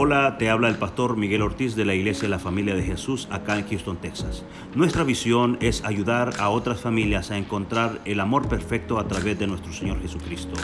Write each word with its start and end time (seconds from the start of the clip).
Hola, 0.00 0.36
te 0.38 0.48
habla 0.48 0.68
el 0.68 0.78
pastor 0.78 1.16
Miguel 1.16 1.42
Ortiz 1.42 1.74
de 1.74 1.84
la 1.84 1.92
Iglesia 1.92 2.22
de 2.22 2.28
la 2.28 2.38
Familia 2.38 2.76
de 2.76 2.84
Jesús 2.84 3.26
acá 3.32 3.58
en 3.58 3.68
Houston, 3.68 4.00
Texas. 4.00 4.44
Nuestra 4.76 5.02
visión 5.02 5.58
es 5.60 5.82
ayudar 5.82 6.34
a 6.38 6.50
otras 6.50 6.80
familias 6.80 7.32
a 7.32 7.36
encontrar 7.36 8.00
el 8.04 8.20
amor 8.20 8.48
perfecto 8.48 9.00
a 9.00 9.08
través 9.08 9.40
de 9.40 9.48
nuestro 9.48 9.72
Señor 9.72 10.00
Jesucristo. 10.00 10.54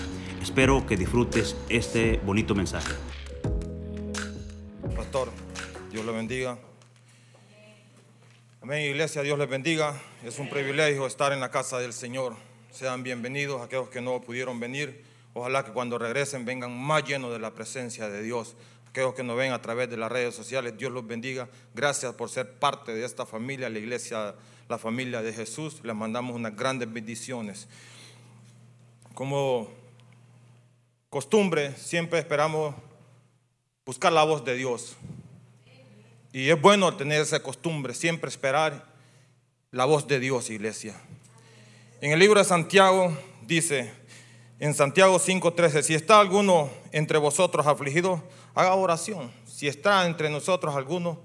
Espero 0.41 0.87
que 0.87 0.97
disfrutes 0.97 1.57
este 1.69 2.19
bonito 2.19 2.55
mensaje. 2.55 2.93
Pastor, 4.95 5.33
Dios 5.91 6.07
le 6.07 6.12
bendiga. 6.12 6.57
Amén, 8.62 8.89
iglesia, 8.89 9.23
Dios 9.23 9.37
les 9.37 9.48
bendiga. 9.48 10.01
Es 10.23 10.39
un 10.39 10.48
privilegio 10.48 11.09
estar 11.09 11.32
en 11.32 11.41
la 11.41 11.51
casa 11.51 11.79
del 11.79 11.93
Señor. 11.93 12.37
Sean 12.71 13.03
bienvenidos 13.03 13.62
aquellos 13.62 13.89
que 13.89 14.01
no 14.01 14.21
pudieron 14.21 14.61
venir. 14.61 15.03
Ojalá 15.37 15.64
que 15.64 15.73
cuando 15.73 15.98
regresen 15.98 16.45
vengan 16.45 16.80
más 16.80 17.03
llenos 17.03 17.32
de 17.32 17.41
la 17.41 17.53
presencia 17.53 18.09
de 18.09 18.23
Dios 18.23 18.55
aquellos 18.95 19.15
que 19.15 19.25
nos 19.25 19.37
ven 19.37 19.51
a 19.51 19.61
través 19.61 19.91
de 19.91 19.97
las 19.97 20.12
redes 20.12 20.37
sociales, 20.37 20.79
Dios 20.79 20.93
los 20.93 21.05
bendiga. 21.05 21.48
Gracias 21.75 22.15
por 22.15 22.30
ser 22.30 22.61
parte 22.61 22.95
de 22.95 23.05
esta 23.05 23.27
familia, 23.27 23.69
la 23.69 23.80
iglesia, 23.80 24.37
la 24.69 24.79
familia 24.79 25.21
de 25.21 25.33
Jesús. 25.33 25.80
Les 25.83 25.97
mandamos 25.97 26.37
unas 26.37 26.55
grandes 26.55 26.93
bendiciones. 26.93 27.66
Como 29.12 29.69
costumbre, 31.11 31.75
siempre 31.77 32.21
esperamos 32.21 32.73
buscar 33.85 34.12
la 34.12 34.23
voz 34.23 34.45
de 34.45 34.55
Dios. 34.55 34.95
Y 36.33 36.51
es 36.51 36.61
bueno 36.61 36.97
tener 36.97 37.21
esa 37.21 37.43
costumbre, 37.43 37.95
siempre 37.95 38.29
esperar 38.29 38.87
la 39.73 39.87
voz 39.87 40.07
de 40.07 40.21
Dios, 40.21 40.51
iglesia. 40.51 40.95
En 42.01 42.13
el 42.13 42.21
libro 42.21 42.38
de 42.38 42.45
Santiago 42.45 43.13
dice, 43.45 43.93
en 44.59 44.75
Santiago 44.75 45.19
5:13, 45.19 45.83
si 45.83 45.95
está 45.95 46.21
alguno 46.21 46.71
entre 46.93 47.19
vosotros 47.19 47.67
afligido, 47.67 48.23
haga 48.55 48.75
oración. 48.75 49.33
Si 49.47 49.69
está 49.69 50.07
entre 50.07 50.30
nosotros 50.30 50.74
alguno 50.74 51.19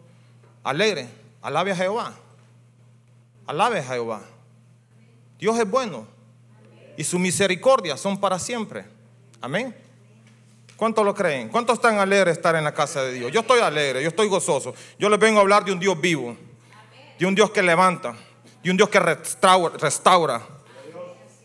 alegre, 0.63 1.09
alabe 1.41 1.71
a 1.71 1.75
Jehová. 1.75 2.13
Alabe 3.45 3.79
a 3.79 3.83
Jehová. 3.83 4.21
Dios 5.39 5.57
es 5.57 5.69
bueno 5.69 6.05
y 6.97 7.03
su 7.03 7.17
misericordia 7.17 7.95
son 7.97 8.19
para 8.19 8.37
siempre. 8.37 8.85
Amén. 9.41 9.75
¿Cuántos 10.75 11.03
lo 11.03 11.13
creen? 11.13 11.49
¿Cuántos 11.49 11.75
están 11.75 11.97
alegres 11.97 12.35
de 12.35 12.39
estar 12.39 12.55
en 12.55 12.63
la 12.63 12.73
casa 12.73 13.03
de 13.03 13.13
Dios? 13.13 13.31
Yo 13.31 13.41
estoy 13.41 13.59
alegre, 13.59 14.01
yo 14.01 14.09
estoy 14.09 14.27
gozoso. 14.27 14.73
Yo 14.97 15.09
les 15.09 15.19
vengo 15.19 15.39
a 15.39 15.41
hablar 15.41 15.65
de 15.65 15.71
un 15.71 15.79
Dios 15.79 15.99
vivo, 15.99 16.35
de 17.17 17.25
un 17.25 17.35
Dios 17.35 17.51
que 17.51 17.61
levanta, 17.61 18.15
de 18.63 18.71
un 18.71 18.77
Dios 18.77 18.89
que 18.89 18.99
restaura, 18.99 20.41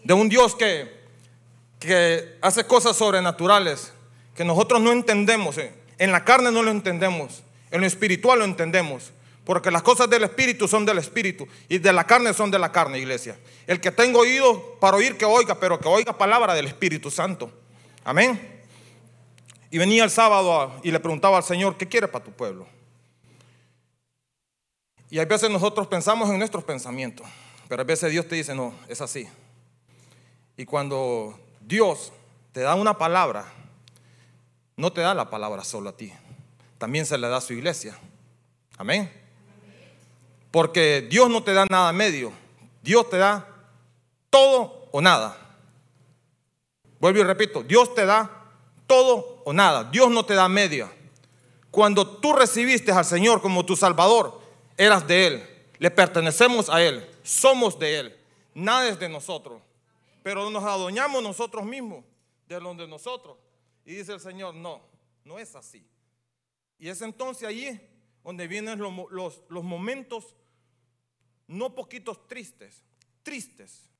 de 0.03 0.15
un 0.15 0.29
Dios 0.29 0.55
que, 0.55 1.04
que 1.85 2.39
hace 2.41 2.65
cosas 2.65 2.97
sobrenaturales 2.97 3.93
que 4.35 4.45
nosotros 4.45 4.81
no 4.81 4.93
entendemos. 4.93 5.59
Eh. 5.59 5.73
En 5.99 6.13
la 6.13 6.25
carne 6.25 6.51
no 6.51 6.63
lo 6.63 6.71
entendemos, 6.71 7.43
en 7.71 7.81
lo 7.81 7.87
espiritual 7.87 8.41
lo 8.41 8.45
entendemos. 8.45 9.13
Porque 9.45 9.71
las 9.71 9.83
cosas 9.83 10.09
del 10.09 10.25
espíritu 10.25 10.67
son 10.67 10.87
del 10.87 10.97
espíritu 10.99 11.47
y 11.69 11.77
de 11.77 11.93
la 11.93 12.05
carne 12.05 12.33
son 12.33 12.51
de 12.51 12.59
la 12.59 12.73
carne, 12.73 12.99
iglesia. 12.99 13.39
El 13.67 13.79
que 13.79 13.91
tenga 13.91 14.19
oído 14.19 14.79
para 14.81 14.97
oír, 14.97 15.19
que 15.19 15.27
oiga, 15.27 15.61
pero 15.61 15.79
que 15.79 15.87
oiga 15.87 16.17
palabra 16.17 16.55
del 16.55 16.67
Espíritu 16.67 17.11
Santo. 17.11 17.53
Amén. 18.05 18.63
Y 19.71 19.77
venía 19.77 20.03
el 20.03 20.11
sábado 20.11 20.73
y 20.83 20.91
le 20.91 20.99
preguntaba 20.99 21.37
al 21.37 21.45
Señor, 21.45 21.77
¿qué 21.77 21.87
quiere 21.87 22.09
para 22.09 22.25
tu 22.25 22.31
pueblo? 22.31 22.67
Y 25.11 25.19
a 25.19 25.25
veces 25.27 25.51
nosotros 25.51 25.89
pensamos 25.89 26.31
en 26.31 26.39
nuestros 26.39 26.65
pensamientos, 26.65 27.27
pero 27.69 27.83
a 27.83 27.85
veces 27.85 28.11
Dios 28.11 28.27
te 28.27 28.37
dice, 28.37 28.55
no, 28.55 28.75
es 28.89 29.03
así. 29.03 29.29
Y 30.57 30.65
cuando 30.65 31.39
Dios 31.67 32.13
te 32.53 32.61
da 32.61 32.75
una 32.75 32.99
palabra, 32.99 33.47
no 34.77 34.93
te 34.93 35.01
da 35.01 35.15
la 35.15 35.31
palabra 35.31 35.65
solo 35.65 35.91
a 35.91 35.97
ti, 35.97 36.13
también 36.79 37.07
se 37.07 37.17
le 37.17 37.29
da 37.29 37.39
a 37.39 37.41
su 37.41 37.55
iglesia. 37.55 37.99
Amén. 38.77 39.11
Porque 40.51 41.07
Dios 41.11 41.31
no 41.31 41.43
te 41.43 41.53
da 41.53 41.67
nada 41.71 41.93
medio, 41.93 42.33
Dios 42.83 43.09
te 43.09 43.17
da 43.17 43.49
todo 44.31 44.89
o 44.93 45.01
nada. 45.01 45.39
Vuelvo 47.01 47.21
y 47.21 47.25
repito, 47.25 47.63
Dios 47.63 47.95
te 47.95 48.05
da 48.05 48.31
todo 48.87 49.43
o 49.45 49.53
nada, 49.53 49.85
Dios 49.85 50.11
no 50.11 50.25
te 50.25 50.35
da 50.35 50.49
media. 50.49 50.93
Cuando 51.71 52.07
tú 52.07 52.35
recibiste 52.35 52.93
al 52.93 53.05
Señor 53.05 53.41
como 53.41 53.65
tu 53.65 53.75
Salvador, 53.75 54.41
eras 54.77 55.07
de 55.07 55.27
Él, 55.27 55.49
le 55.79 55.91
pertenecemos 55.91 56.69
a 56.69 56.83
Él, 56.83 57.09
somos 57.23 57.79
de 57.79 57.99
Él, 57.99 58.17
nada 58.55 58.89
es 58.89 58.99
de 58.99 59.09
nosotros. 59.09 59.61
Pero 60.25 60.49
nos 60.49 60.65
adueñamos 60.65 61.23
nosotros 61.23 61.67
mismos 61.67 62.03
de 62.49 62.59
lo 62.59 62.75
de 62.75 62.89
nosotros. 62.89 63.37
Y 63.85 63.95
dice 63.95 64.15
el 64.15 64.21
Señor, 64.21 64.55
no, 64.55 64.81
no 65.23 65.39
es 65.39 65.55
así. 65.55 65.87
Y 66.79 66.89
es 66.89 67.03
entonces 67.03 67.47
allí 67.47 67.79
donde 68.23 68.49
vienen 68.49 68.79
los, 68.79 69.43
los, 69.51 69.65
momentos 69.65 70.35
no 71.47 71.75
poquitos 71.75 72.27
tristes, 72.27 72.83
tristes, 73.23 73.91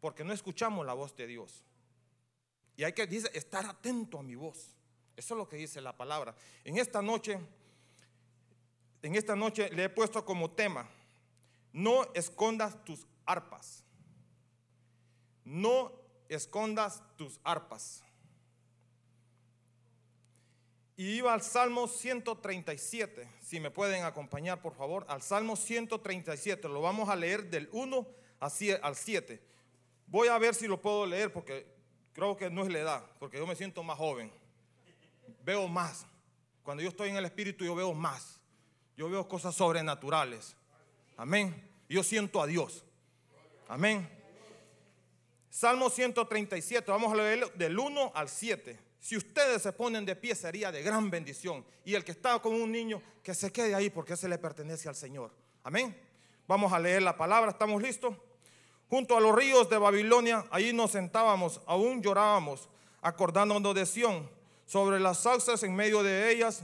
porque 0.00 0.24
no 0.24 0.32
escuchamos 0.32 0.86
la 0.86 0.94
voz 0.94 1.14
de 1.16 1.26
Dios. 1.26 1.62
Y 2.74 2.84
hay 2.84 2.94
que 2.94 3.06
dice, 3.06 3.30
estar 3.34 3.66
atento 3.66 4.20
a 4.20 4.22
mi 4.22 4.34
voz. 4.34 4.74
Eso 5.18 5.34
es 5.34 5.38
lo 5.38 5.46
que 5.46 5.56
dice 5.56 5.82
la 5.82 5.94
palabra. 5.94 6.34
En 6.64 6.78
esta 6.78 7.02
noche, 7.02 7.38
en 9.02 9.14
esta 9.16 9.36
noche 9.36 9.68
le 9.68 9.84
he 9.84 9.88
puesto 9.90 10.24
como 10.24 10.50
tema, 10.52 10.88
no 11.74 12.10
escondas 12.14 12.82
tus 12.86 13.06
arpas. 13.26 13.84
No 15.44 15.92
escondas 16.28 17.02
tus 17.16 17.40
arpas. 17.44 18.02
Y 20.96 21.16
iba 21.16 21.32
al 21.32 21.42
Salmo 21.42 21.88
137. 21.88 23.28
Si 23.40 23.58
me 23.58 23.70
pueden 23.70 24.04
acompañar, 24.04 24.60
por 24.60 24.74
favor, 24.74 25.04
al 25.08 25.22
Salmo 25.22 25.56
137. 25.56 26.68
Lo 26.68 26.80
vamos 26.80 27.08
a 27.08 27.16
leer 27.16 27.48
del 27.50 27.68
1 27.72 28.06
al 28.40 28.96
7. 28.96 29.42
Voy 30.06 30.28
a 30.28 30.38
ver 30.38 30.54
si 30.54 30.68
lo 30.68 30.80
puedo 30.80 31.06
leer 31.06 31.32
porque 31.32 31.66
creo 32.12 32.36
que 32.36 32.50
no 32.50 32.62
es 32.62 32.72
la 32.72 32.78
edad, 32.78 33.04
porque 33.18 33.38
yo 33.38 33.46
me 33.46 33.56
siento 33.56 33.82
más 33.82 33.96
joven. 33.98 34.30
Veo 35.44 35.66
más. 35.66 36.06
Cuando 36.62 36.82
yo 36.82 36.90
estoy 36.90 37.08
en 37.08 37.16
el 37.16 37.24
Espíritu, 37.24 37.64
yo 37.64 37.74
veo 37.74 37.94
más. 37.94 38.38
Yo 38.96 39.08
veo 39.08 39.26
cosas 39.26 39.54
sobrenaturales. 39.54 40.54
Amén. 41.16 41.68
Yo 41.88 42.02
siento 42.02 42.40
a 42.40 42.46
Dios. 42.46 42.84
Amén. 43.68 44.08
Salmo 45.52 45.90
137. 45.90 46.90
Vamos 46.90 47.12
a 47.12 47.16
leer 47.16 47.52
del 47.52 47.78
1 47.78 48.12
al 48.14 48.30
7. 48.30 48.80
Si 48.98 49.18
ustedes 49.18 49.60
se 49.60 49.70
ponen 49.70 50.06
de 50.06 50.16
pie 50.16 50.34
sería 50.34 50.72
de 50.72 50.82
gran 50.82 51.10
bendición. 51.10 51.62
Y 51.84 51.94
el 51.94 52.02
que 52.04 52.12
está 52.12 52.38
con 52.38 52.54
un 52.54 52.72
niño, 52.72 53.02
que 53.22 53.34
se 53.34 53.52
quede 53.52 53.74
ahí 53.74 53.90
porque 53.90 54.14
ese 54.14 54.30
le 54.30 54.38
pertenece 54.38 54.88
al 54.88 54.96
Señor. 54.96 55.30
Amén. 55.62 55.94
Vamos 56.48 56.72
a 56.72 56.78
leer 56.78 57.02
la 57.02 57.18
palabra. 57.18 57.50
¿Estamos 57.50 57.82
listos? 57.82 58.16
Junto 58.88 59.14
a 59.14 59.20
los 59.20 59.36
ríos 59.36 59.68
de 59.68 59.76
Babilonia, 59.76 60.46
ahí 60.50 60.72
nos 60.72 60.92
sentábamos, 60.92 61.60
aún 61.66 62.00
llorábamos, 62.00 62.70
acordándonos 63.02 63.74
de 63.74 63.84
Sión. 63.84 64.30
Sobre 64.64 65.00
las 65.00 65.18
sauces 65.18 65.62
en 65.64 65.76
medio 65.76 66.02
de 66.02 66.32
ellas 66.32 66.62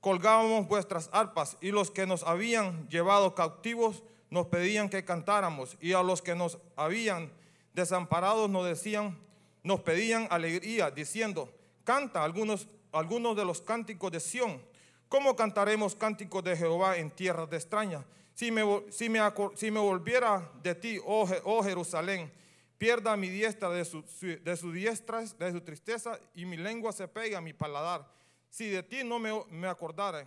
colgábamos 0.00 0.66
vuestras 0.66 1.08
arpas 1.12 1.56
y 1.60 1.70
los 1.70 1.92
que 1.92 2.04
nos 2.04 2.24
habían 2.24 2.88
llevado 2.88 3.36
cautivos 3.36 4.02
nos 4.28 4.48
pedían 4.48 4.88
que 4.88 5.04
cantáramos 5.04 5.76
y 5.80 5.92
a 5.92 6.02
los 6.02 6.20
que 6.20 6.34
nos 6.34 6.58
habían 6.74 7.30
desamparado 7.72 8.48
nos 8.48 8.66
decían, 8.66 9.18
nos 9.62 9.80
pedían 9.80 10.26
alegría, 10.30 10.90
diciendo, 10.90 11.52
canta 11.84 12.22
algunos, 12.24 12.68
algunos 12.92 13.36
de 13.36 13.44
los 13.44 13.60
cánticos 13.60 14.10
de 14.12 14.20
Sión. 14.20 14.62
¿Cómo 15.08 15.36
cantaremos 15.36 15.94
cánticos 15.94 16.42
de 16.42 16.56
Jehová 16.56 16.96
en 16.96 17.10
tierras 17.10 17.48
de 17.50 17.56
extraña? 17.56 18.04
Si 18.34 18.50
me, 18.50 18.62
si 18.90 19.08
me, 19.08 19.20
si 19.54 19.70
me 19.70 19.80
volviera 19.80 20.50
de 20.62 20.74
ti, 20.74 20.98
oh, 21.04 21.28
oh, 21.44 21.62
Jerusalén, 21.62 22.32
pierda 22.78 23.16
mi 23.16 23.28
diestra 23.28 23.68
de 23.70 23.84
su, 23.84 24.02
de 24.20 24.56
su 24.56 24.72
diestra, 24.72 25.20
de 25.20 25.52
su 25.52 25.60
tristeza, 25.60 26.18
y 26.34 26.46
mi 26.46 26.56
lengua 26.56 26.92
se 26.92 27.06
pega 27.08 27.38
a 27.38 27.42
mi 27.42 27.52
paladar. 27.52 28.10
Si 28.48 28.68
de 28.68 28.82
ti 28.82 29.04
no 29.04 29.18
me, 29.18 29.30
me 29.50 29.68
acordara, 29.68 30.26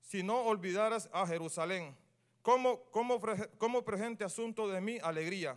si 0.00 0.22
no 0.22 0.42
olvidaras 0.42 1.08
a 1.12 1.26
Jerusalén, 1.26 1.96
¿cómo, 2.42 2.80
cómo, 2.90 3.20
cómo 3.58 3.84
presente 3.84 4.24
asunto 4.24 4.68
de 4.68 4.80
mi 4.80 4.98
alegría? 4.98 5.56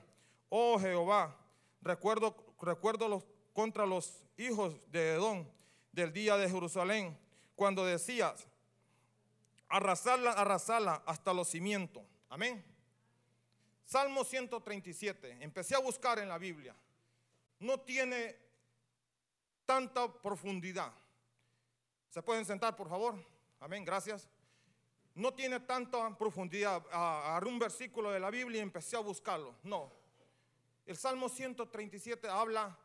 Oh 0.56 0.78
Jehová, 0.78 1.36
recuerdo 1.82 2.36
recuerdo 2.64 3.08
los, 3.08 3.26
contra 3.54 3.86
los 3.86 4.24
hijos 4.38 4.80
de 4.92 5.14
Edom 5.14 5.46
del 5.92 6.12
día 6.12 6.38
de 6.38 6.50
Jerusalén, 6.50 7.18
cuando 7.56 7.86
decías, 7.86 8.48
arrasarla, 9.68 10.32
arrasarla 10.32 11.04
hasta 11.06 11.34
los 11.34 11.50
cimientos. 11.50 12.04
Amén. 12.30 12.64
Salmo 13.86 14.24
137, 14.24 15.38
empecé 15.42 15.76
a 15.76 15.80
buscar 15.80 16.18
en 16.20 16.30
la 16.30 16.38
Biblia. 16.38 16.76
No 17.60 17.80
tiene 17.80 18.36
tanta 19.66 20.12
profundidad. 20.12 20.92
¿Se 22.10 22.22
pueden 22.22 22.46
sentar, 22.46 22.76
por 22.76 22.90
favor? 22.90 23.16
Amén, 23.60 23.86
gracias. 23.86 24.28
No 25.16 25.34
tiene 25.34 25.60
tanta 25.60 26.18
profundidad. 26.18 26.84
Agarré 26.92 27.48
un 27.48 27.60
versículo 27.60 28.12
de 28.12 28.20
la 28.20 28.32
Biblia 28.32 28.60
y 28.60 28.62
empecé 28.62 28.96
a 28.96 29.00
buscarlo. 29.00 29.56
No, 29.64 30.03
el 30.86 30.98
Salmo 30.98 31.30
137 31.30 32.28
habla 32.28 32.78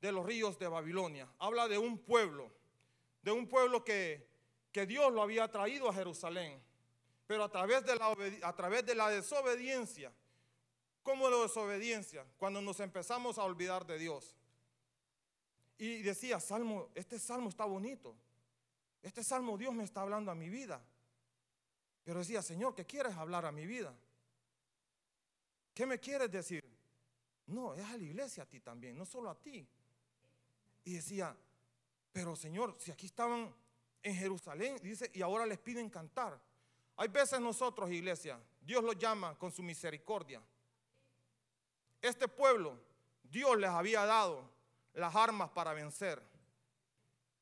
de 0.00 0.12
los 0.12 0.26
ríos 0.26 0.58
de 0.58 0.68
Babilonia, 0.68 1.28
habla 1.38 1.68
de 1.68 1.78
un 1.78 1.98
pueblo, 1.98 2.50
de 3.22 3.30
un 3.32 3.48
pueblo 3.48 3.84
que, 3.84 4.28
que 4.72 4.86
Dios 4.86 5.12
lo 5.12 5.22
había 5.22 5.50
traído 5.50 5.88
a 5.88 5.94
Jerusalén, 5.94 6.62
pero 7.26 7.44
a 7.44 7.48
través 7.48 7.84
de 7.84 7.96
la, 7.96 8.14
a 8.42 8.54
través 8.54 8.84
de 8.84 8.94
la 8.94 9.08
desobediencia. 9.08 10.12
¿Cómo 11.02 11.28
la 11.28 11.36
desobediencia? 11.36 12.26
Cuando 12.38 12.62
nos 12.62 12.80
empezamos 12.80 13.38
a 13.38 13.44
olvidar 13.44 13.86
de 13.86 13.98
Dios. 13.98 14.36
Y 15.76 16.02
decía, 16.02 16.40
Salmo, 16.40 16.88
este 16.94 17.18
salmo 17.18 17.50
está 17.50 17.66
bonito. 17.66 18.16
Este 19.02 19.22
salmo 19.22 19.58
Dios 19.58 19.74
me 19.74 19.84
está 19.84 20.00
hablando 20.00 20.30
a 20.30 20.34
mi 20.34 20.48
vida. 20.48 20.82
Pero 22.04 22.20
decía, 22.20 22.40
Señor, 22.40 22.74
¿qué 22.74 22.86
quieres 22.86 23.14
hablar 23.16 23.44
a 23.44 23.52
mi 23.52 23.66
vida? 23.66 23.94
¿Qué 25.74 25.84
me 25.84 25.98
quieres 25.98 26.30
decir? 26.30 26.63
No, 27.46 27.74
es 27.74 27.84
a 27.84 27.96
la 27.96 28.02
iglesia 28.02 28.42
a 28.44 28.46
ti 28.46 28.60
también, 28.60 28.96
no 28.96 29.04
solo 29.04 29.30
a 29.30 29.34
ti. 29.34 29.66
Y 30.84 30.94
decía, 30.94 31.36
pero 32.12 32.36
Señor, 32.36 32.76
si 32.78 32.90
aquí 32.90 33.06
estaban 33.06 33.54
en 34.02 34.14
Jerusalén, 34.14 34.78
dice, 34.82 35.10
y 35.14 35.22
ahora 35.22 35.46
les 35.46 35.58
piden 35.58 35.90
cantar. 35.90 36.40
Hay 36.96 37.08
veces 37.08 37.40
nosotros, 37.40 37.90
iglesia, 37.90 38.40
Dios 38.60 38.84
los 38.84 38.96
llama 38.96 39.36
con 39.38 39.50
su 39.50 39.62
misericordia. 39.62 40.40
Este 42.00 42.28
pueblo, 42.28 42.78
Dios 43.22 43.56
les 43.58 43.70
había 43.70 44.04
dado 44.04 44.48
las 44.92 45.14
armas 45.14 45.50
para 45.50 45.72
vencer. 45.72 46.22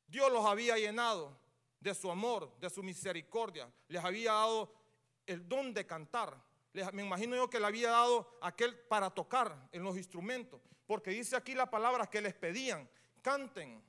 Dios 0.06 0.32
los 0.32 0.44
había 0.44 0.76
llenado 0.76 1.36
de 1.80 1.94
su 1.94 2.10
amor, 2.10 2.50
de 2.60 2.70
su 2.70 2.82
misericordia. 2.82 3.70
Les 3.88 4.02
había 4.02 4.32
dado 4.32 4.72
el 5.26 5.48
don 5.48 5.74
de 5.74 5.84
cantar. 5.84 6.40
Me 6.92 7.02
imagino 7.02 7.36
yo 7.36 7.50
que 7.50 7.60
le 7.60 7.66
había 7.66 7.90
dado 7.90 8.38
aquel 8.40 8.74
para 8.74 9.10
tocar 9.10 9.68
en 9.72 9.82
los 9.82 9.96
instrumentos. 9.96 10.60
Porque 10.86 11.10
dice 11.10 11.36
aquí 11.36 11.54
la 11.54 11.70
palabra 11.70 12.06
que 12.06 12.20
les 12.20 12.34
pedían, 12.34 12.88
canten. 13.20 13.82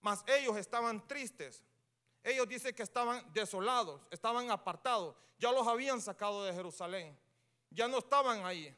Mas 0.00 0.24
ellos 0.26 0.56
estaban 0.56 1.06
tristes. 1.06 1.64
Ellos 2.24 2.48
dicen 2.48 2.74
que 2.74 2.82
estaban 2.82 3.32
desolados, 3.32 4.00
estaban 4.10 4.50
apartados. 4.50 5.16
Ya 5.38 5.52
los 5.52 5.66
habían 5.66 6.00
sacado 6.00 6.44
de 6.44 6.52
Jerusalén. 6.52 7.18
Ya 7.70 7.88
no 7.88 7.98
estaban 7.98 8.44
ahí 8.44 8.74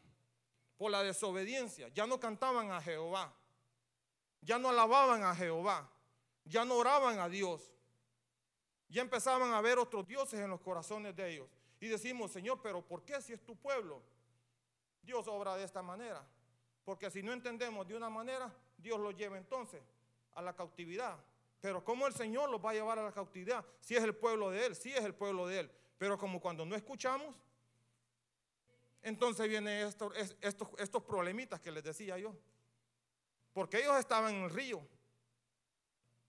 por 0.77 0.91
la 0.91 1.03
desobediencia. 1.03 1.89
Ya 1.89 2.07
no 2.07 2.19
cantaban 2.19 2.73
a 2.73 2.81
Jehová. 2.81 3.35
Ya 4.41 4.59
no 4.59 4.71
alababan 4.71 5.23
a 5.25 5.35
Jehová. 5.35 5.91
Ya 6.45 6.65
no 6.65 6.77
oraban 6.77 7.19
a 7.19 7.29
Dios. 7.29 7.73
Ya 8.89 9.03
empezaban 9.03 9.53
a 9.53 9.61
ver 9.61 9.79
otros 9.79 10.07
dioses 10.07 10.41
en 10.41 10.51
los 10.51 10.61
corazones 10.61 11.17
de 11.17 11.33
ellos. 11.33 11.49
Y 11.85 11.89
decimos, 11.89 12.31
Señor, 12.31 12.61
pero 12.63 12.81
¿por 12.81 13.05
qué 13.05 13.21
si 13.21 13.35
es 13.35 13.45
tu 13.45 13.57
pueblo? 13.57 14.01
Dios 15.03 15.29
obra 15.29 15.55
de 15.55 15.65
esta 15.65 15.83
manera. 15.83 16.27
Porque 16.83 17.11
si 17.11 17.23
no 17.23 17.31
entendemos 17.31 17.87
de 17.87 17.95
una 17.95 18.09
manera, 18.09 18.51
Dios 18.79 18.99
los 18.99 19.15
lleva 19.15 19.37
entonces 19.37 19.83
a 20.33 20.41
la 20.41 20.57
cautividad. 20.57 21.19
Pero 21.61 21.85
¿cómo 21.85 22.07
el 22.07 22.15
Señor 22.15 22.49
los 22.49 22.65
va 22.65 22.71
a 22.71 22.73
llevar 22.73 22.99
a 22.99 23.03
la 23.03 23.13
cautividad? 23.13 23.63
Si 23.81 23.95
es 23.95 24.03
el 24.03 24.15
pueblo 24.15 24.51
de 24.51 24.65
Él, 24.65 24.75
si 24.75 24.95
es 24.95 25.05
el 25.05 25.15
pueblo 25.15 25.47
de 25.47 25.61
Él. 25.61 25.71
Pero 25.99 26.17
como 26.17 26.41
cuando 26.41 26.65
no 26.65 26.75
escuchamos, 26.75 27.37
entonces 29.03 29.47
vienen 29.47 29.87
estos, 29.87 30.11
estos, 30.41 30.69
estos 30.79 31.03
problemitas 31.03 31.61
que 31.61 31.71
les 31.71 31.85
decía 31.85 32.17
yo. 32.17 32.35
Porque 33.53 33.81
ellos 33.81 33.99
estaban 33.99 34.35
en 34.35 34.45
el 34.45 34.51
río. 34.51 34.81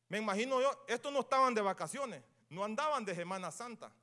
Me 0.09 0.17
imagino 0.17 0.59
yo, 0.59 0.83
estos 0.89 1.13
no 1.13 1.21
estaban 1.21 1.53
de 1.53 1.61
vacaciones, 1.61 2.21
no 2.49 2.65
andaban 2.65 3.05
de 3.05 3.15
Semana 3.15 3.51
Santa. 3.51 3.93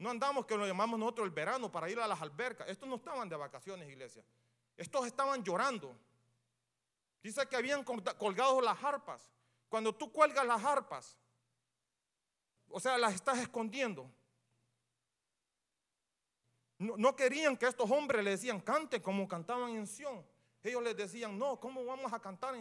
No 0.00 0.08
andamos 0.08 0.46
que 0.46 0.56
lo 0.56 0.66
llamamos 0.66 0.98
nosotros 0.98 1.26
el 1.26 1.30
verano 1.30 1.70
para 1.70 1.90
ir 1.90 2.00
a 2.00 2.06
las 2.06 2.22
albercas. 2.22 2.66
Estos 2.70 2.88
no 2.88 2.94
estaban 2.94 3.28
de 3.28 3.36
vacaciones, 3.36 3.86
iglesia. 3.86 4.24
Estos 4.74 5.06
estaban 5.06 5.44
llorando. 5.44 5.94
Dice 7.22 7.46
que 7.46 7.54
habían 7.54 7.84
colgado 7.84 8.62
las 8.62 8.82
harpas. 8.82 9.30
Cuando 9.68 9.94
tú 9.94 10.10
cuelgas 10.10 10.46
las 10.46 10.64
harpas, 10.64 11.18
o 12.70 12.80
sea, 12.80 12.96
las 12.96 13.14
estás 13.14 13.40
escondiendo. 13.40 14.10
No, 16.78 17.14
querían 17.14 17.54
que 17.54 17.66
estos 17.66 17.90
hombres 17.90 18.24
le 18.24 18.30
decían, 18.30 18.58
cante 18.58 19.02
como 19.02 19.28
cantaban 19.28 19.72
en 19.72 19.86
Sión. 19.86 20.24
Ellos 20.62 20.82
les 20.82 20.96
decían, 20.96 21.38
no, 21.38 21.60
¿cómo 21.60 21.84
vamos 21.84 22.10
a 22.10 22.18
cantar 22.18 22.54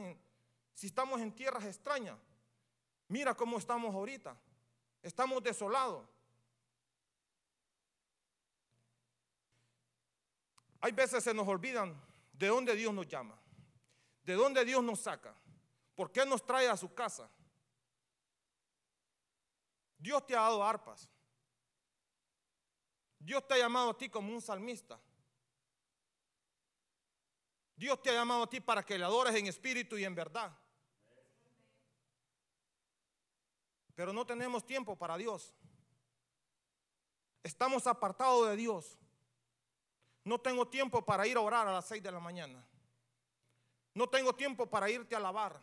si 0.74 0.88
estamos 0.88 1.21
en 1.21 1.31
tierras 1.33 1.63
extrañas? 1.63 2.18
Mira 3.07 3.33
cómo 3.33 3.57
estamos 3.57 3.95
ahorita. 3.95 4.36
Estamos 5.01 5.41
desolados. 5.41 6.06
Hay 10.81 10.91
veces 10.91 11.23
se 11.23 11.33
nos 11.33 11.47
olvidan 11.47 11.99
de 12.33 12.47
dónde 12.47 12.75
Dios 12.75 12.93
nos 12.93 13.07
llama, 13.07 13.37
de 14.23 14.33
dónde 14.33 14.63
Dios 14.63 14.83
nos 14.83 14.99
saca, 14.99 15.35
por 15.95 16.11
qué 16.11 16.25
nos 16.25 16.45
trae 16.45 16.67
a 16.69 16.77
su 16.77 16.93
casa. 16.93 17.29
Dios 19.97 20.25
te 20.25 20.35
ha 20.35 20.41
dado 20.41 20.63
arpas. 20.63 21.09
Dios 23.19 23.45
te 23.45 23.55
ha 23.55 23.57
llamado 23.57 23.89
a 23.89 23.97
ti 23.97 24.09
como 24.09 24.33
un 24.33 24.41
salmista. 24.41 24.99
Dios 27.75 28.01
te 28.01 28.09
ha 28.09 28.13
llamado 28.13 28.43
a 28.43 28.49
ti 28.49 28.59
para 28.59 28.83
que 28.83 28.97
le 28.97 29.05
adores 29.05 29.35
en 29.35 29.47
espíritu 29.47 29.97
y 29.97 30.05
en 30.05 30.13
verdad. 30.13 30.57
Pero 33.95 34.13
no 34.13 34.25
tenemos 34.25 34.65
tiempo 34.65 34.97
para 34.97 35.17
Dios. 35.17 35.53
Estamos 37.41 37.87
apartados 37.87 38.49
de 38.49 38.57
Dios. 38.57 38.99
No 40.29 40.39
tengo 40.39 40.67
tiempo 40.67 41.03
para 41.03 41.25
ir 41.25 41.37
a 41.37 41.41
orar 41.41 41.67
a 41.67 41.73
las 41.73 41.87
6 41.87 42.03
de 42.03 42.11
la 42.11 42.19
mañana. 42.19 42.63
No 43.95 44.07
tengo 44.07 44.35
tiempo 44.35 44.69
para 44.69 44.87
irte 44.87 45.15
a 45.15 45.17
alabar. 45.17 45.59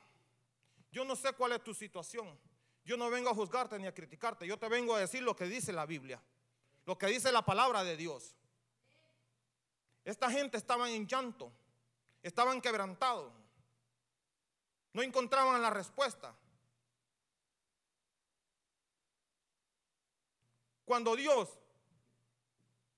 Yo 0.90 1.04
no 1.04 1.14
sé 1.14 1.32
cuál 1.34 1.52
es 1.52 1.62
tu 1.62 1.72
situación. 1.72 2.36
Yo 2.84 2.96
no 2.96 3.08
vengo 3.08 3.30
a 3.30 3.34
juzgarte 3.34 3.78
ni 3.78 3.86
a 3.86 3.94
criticarte. 3.94 4.44
Yo 4.44 4.58
te 4.58 4.68
vengo 4.68 4.96
a 4.96 4.98
decir 4.98 5.22
lo 5.22 5.36
que 5.36 5.44
dice 5.44 5.72
la 5.72 5.86
Biblia. 5.86 6.20
Lo 6.84 6.98
que 6.98 7.06
dice 7.06 7.30
la 7.30 7.42
palabra 7.42 7.84
de 7.84 7.96
Dios. 7.96 8.34
Esta 10.04 10.28
gente 10.32 10.56
estaba 10.56 10.90
en 10.90 11.06
llanto. 11.06 11.52
Estaban 12.20 12.60
quebrantados. 12.60 13.32
No 14.92 15.00
encontraban 15.00 15.62
la 15.62 15.70
respuesta. 15.70 16.34
Cuando 20.84 21.14
Dios 21.14 21.56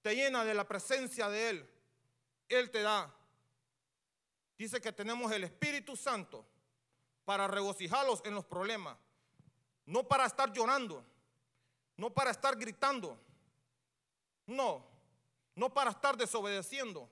te 0.02 0.14
llena 0.14 0.44
de 0.44 0.54
la 0.54 0.66
presencia 0.66 1.28
de 1.28 1.50
Él, 1.50 1.70
Él 2.48 2.70
te 2.70 2.82
da. 2.82 3.14
Dice 4.56 4.80
que 4.80 4.92
tenemos 4.92 5.30
el 5.32 5.44
Espíritu 5.44 5.96
Santo 5.96 6.44
para 7.24 7.46
regocijarlos 7.46 8.22
en 8.24 8.34
los 8.34 8.44
problemas, 8.44 8.96
no 9.86 10.06
para 10.06 10.26
estar 10.26 10.52
llorando, 10.52 11.04
no 11.96 12.10
para 12.10 12.30
estar 12.30 12.56
gritando, 12.56 13.18
no, 14.46 14.84
no 15.54 15.72
para 15.72 15.90
estar 15.90 16.16
desobedeciendo. 16.16 17.08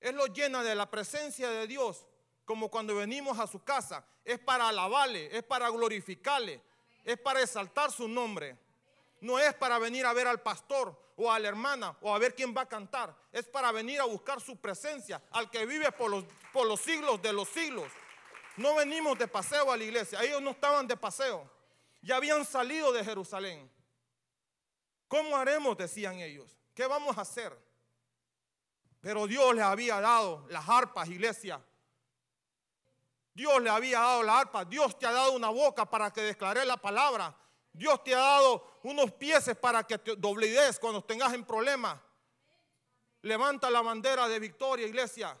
Él 0.00 0.14
lo 0.14 0.26
llena 0.26 0.62
de 0.62 0.74
la 0.74 0.90
presencia 0.90 1.50
de 1.50 1.66
Dios, 1.66 2.06
como 2.44 2.70
cuando 2.70 2.94
venimos 2.94 3.38
a 3.38 3.46
su 3.46 3.62
casa. 3.62 4.06
Es 4.24 4.38
para 4.38 4.68
alabarle, 4.68 5.36
es 5.36 5.42
para 5.42 5.68
glorificarle, 5.68 6.62
es 7.04 7.18
para 7.18 7.42
exaltar 7.42 7.90
su 7.90 8.06
nombre. 8.06 8.56
No 9.20 9.38
es 9.38 9.54
para 9.54 9.78
venir 9.78 10.06
a 10.06 10.12
ver 10.12 10.26
al 10.26 10.40
pastor 10.40 10.96
o 11.16 11.30
a 11.30 11.38
la 11.38 11.48
hermana 11.48 11.96
o 12.00 12.14
a 12.14 12.18
ver 12.18 12.34
quién 12.34 12.54
va 12.56 12.62
a 12.62 12.68
cantar. 12.68 13.14
Es 13.32 13.46
para 13.46 13.72
venir 13.72 14.00
a 14.00 14.04
buscar 14.04 14.40
su 14.40 14.56
presencia, 14.56 15.22
al 15.32 15.50
que 15.50 15.66
vive 15.66 15.90
por 15.92 16.10
los, 16.10 16.24
por 16.52 16.66
los 16.66 16.80
siglos 16.80 17.20
de 17.20 17.32
los 17.32 17.48
siglos. 17.48 17.90
No 18.56 18.74
venimos 18.74 19.18
de 19.18 19.28
paseo 19.28 19.70
a 19.70 19.76
la 19.76 19.84
iglesia. 19.84 20.22
Ellos 20.22 20.42
no 20.42 20.50
estaban 20.50 20.86
de 20.86 20.96
paseo. 20.96 21.48
Ya 22.02 22.16
habían 22.16 22.44
salido 22.44 22.92
de 22.92 23.04
Jerusalén. 23.04 23.70
¿Cómo 25.08 25.36
haremos? 25.36 25.76
Decían 25.76 26.16
ellos. 26.18 26.56
¿Qué 26.74 26.86
vamos 26.86 27.16
a 27.18 27.22
hacer? 27.22 27.56
Pero 29.00 29.26
Dios 29.26 29.54
les 29.54 29.64
había 29.64 30.00
dado 30.00 30.46
las 30.48 30.68
arpas, 30.68 31.08
iglesia. 31.08 31.60
Dios 33.32 33.62
le 33.62 33.70
había 33.70 34.00
dado 34.00 34.22
la 34.22 34.40
arpa. 34.40 34.64
Dios 34.64 34.98
te 34.98 35.06
ha 35.06 35.12
dado 35.12 35.32
una 35.32 35.48
boca 35.48 35.88
para 35.88 36.12
que 36.12 36.20
declare 36.22 36.64
la 36.64 36.76
palabra. 36.76 37.34
Dios 37.78 38.02
te 38.02 38.12
ha 38.12 38.18
dado 38.18 38.80
unos 38.82 39.12
pies 39.12 39.50
para 39.60 39.84
que 39.84 39.98
te 39.98 40.16
doblegues 40.16 40.80
cuando 40.80 41.02
tengas 41.02 41.32
en 41.32 41.44
problemas. 41.44 41.98
Levanta 43.22 43.70
la 43.70 43.82
bandera 43.82 44.28
de 44.28 44.40
victoria, 44.40 44.86
iglesia. 44.86 45.38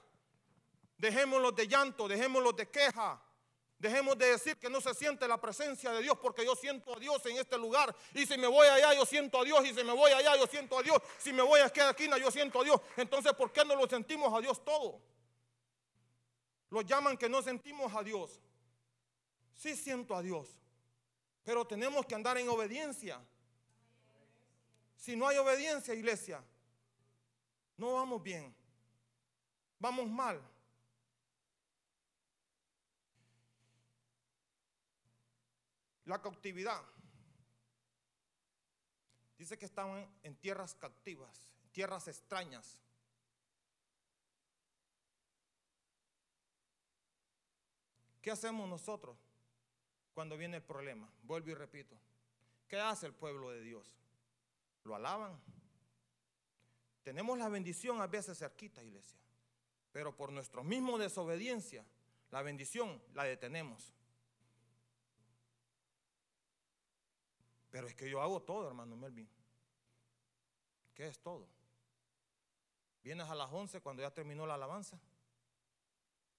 Dejémoslo 0.96 1.50
de 1.50 1.66
llanto, 1.66 2.06
dejémoslo 2.06 2.52
de 2.52 2.70
queja. 2.70 3.20
Dejemos 3.76 4.16
de 4.18 4.26
decir 4.26 4.56
que 4.56 4.70
no 4.70 4.80
se 4.80 4.94
siente 4.94 5.26
la 5.26 5.40
presencia 5.40 5.90
de 5.92 6.02
Dios 6.02 6.16
porque 6.20 6.44
yo 6.44 6.54
siento 6.54 6.94
a 6.94 6.98
Dios 6.98 7.24
en 7.26 7.38
este 7.38 7.58
lugar. 7.58 7.94
Y 8.14 8.24
si 8.24 8.38
me 8.38 8.46
voy 8.46 8.66
allá, 8.68 8.94
yo 8.94 9.04
siento 9.04 9.40
a 9.40 9.44
Dios. 9.44 9.64
Y 9.64 9.74
si 9.74 9.82
me 9.82 9.92
voy 9.92 10.12
allá, 10.12 10.36
yo 10.36 10.46
siento 10.46 10.78
a 10.78 10.82
Dios. 10.82 11.00
Si 11.18 11.32
me 11.32 11.42
voy 11.42 11.60
a 11.60 11.66
esquina, 11.66 12.18
yo 12.18 12.30
siento 12.30 12.60
a 12.60 12.64
Dios. 12.64 12.80
Entonces, 12.96 13.32
¿por 13.34 13.52
qué 13.52 13.64
no 13.64 13.74
lo 13.74 13.88
sentimos 13.88 14.32
a 14.32 14.40
Dios 14.40 14.64
todo? 14.64 15.00
Lo 16.70 16.82
llaman 16.82 17.16
que 17.16 17.28
no 17.28 17.42
sentimos 17.42 17.92
a 17.94 18.02
Dios. 18.02 18.40
Sí 19.54 19.74
siento 19.74 20.14
a 20.14 20.22
Dios. 20.22 20.58
Pero 21.48 21.66
tenemos 21.66 22.04
que 22.04 22.14
andar 22.14 22.36
en 22.36 22.46
obediencia. 22.50 23.18
Si 24.98 25.16
no 25.16 25.26
hay 25.26 25.38
obediencia, 25.38 25.94
iglesia, 25.94 26.44
no 27.78 27.94
vamos 27.94 28.22
bien. 28.22 28.54
Vamos 29.78 30.10
mal. 30.10 30.42
La 36.04 36.20
cautividad. 36.20 36.82
Dice 39.38 39.56
que 39.56 39.64
estaban 39.64 40.06
en 40.22 40.36
tierras 40.36 40.74
cautivas, 40.74 41.48
tierras 41.72 42.08
extrañas. 42.08 42.76
¿Qué 48.20 48.30
hacemos 48.30 48.68
nosotros 48.68 49.27
cuando 50.14 50.36
viene 50.36 50.56
el 50.58 50.62
problema? 50.62 51.10
Vuelvo 51.22 51.50
y 51.50 51.54
repito. 51.54 51.98
¿Qué 52.66 52.78
hace 52.78 53.06
el 53.06 53.14
pueblo 53.14 53.50
de 53.50 53.62
Dios? 53.62 53.90
Lo 54.84 54.94
alaban. 54.94 55.40
Tenemos 57.02 57.38
la 57.38 57.48
bendición 57.48 58.00
a 58.00 58.06
veces 58.06 58.38
cerquita, 58.38 58.82
iglesia. 58.82 59.18
Pero 59.92 60.14
por 60.14 60.30
nuestra 60.30 60.62
misma 60.62 60.98
desobediencia, 60.98 61.84
la 62.30 62.42
bendición 62.42 63.02
la 63.14 63.24
detenemos. 63.24 63.94
Pero 67.70 67.86
es 67.86 67.94
que 67.94 68.10
yo 68.10 68.20
hago 68.20 68.42
todo, 68.42 68.66
hermano 68.66 68.96
Melvin. 68.96 69.28
¿Qué 70.94 71.06
es 71.06 71.18
todo? 71.20 71.48
Vienes 73.02 73.28
a 73.28 73.34
las 73.34 73.50
11 73.50 73.80
cuando 73.80 74.02
ya 74.02 74.10
terminó 74.10 74.46
la 74.46 74.54
alabanza. 74.54 75.00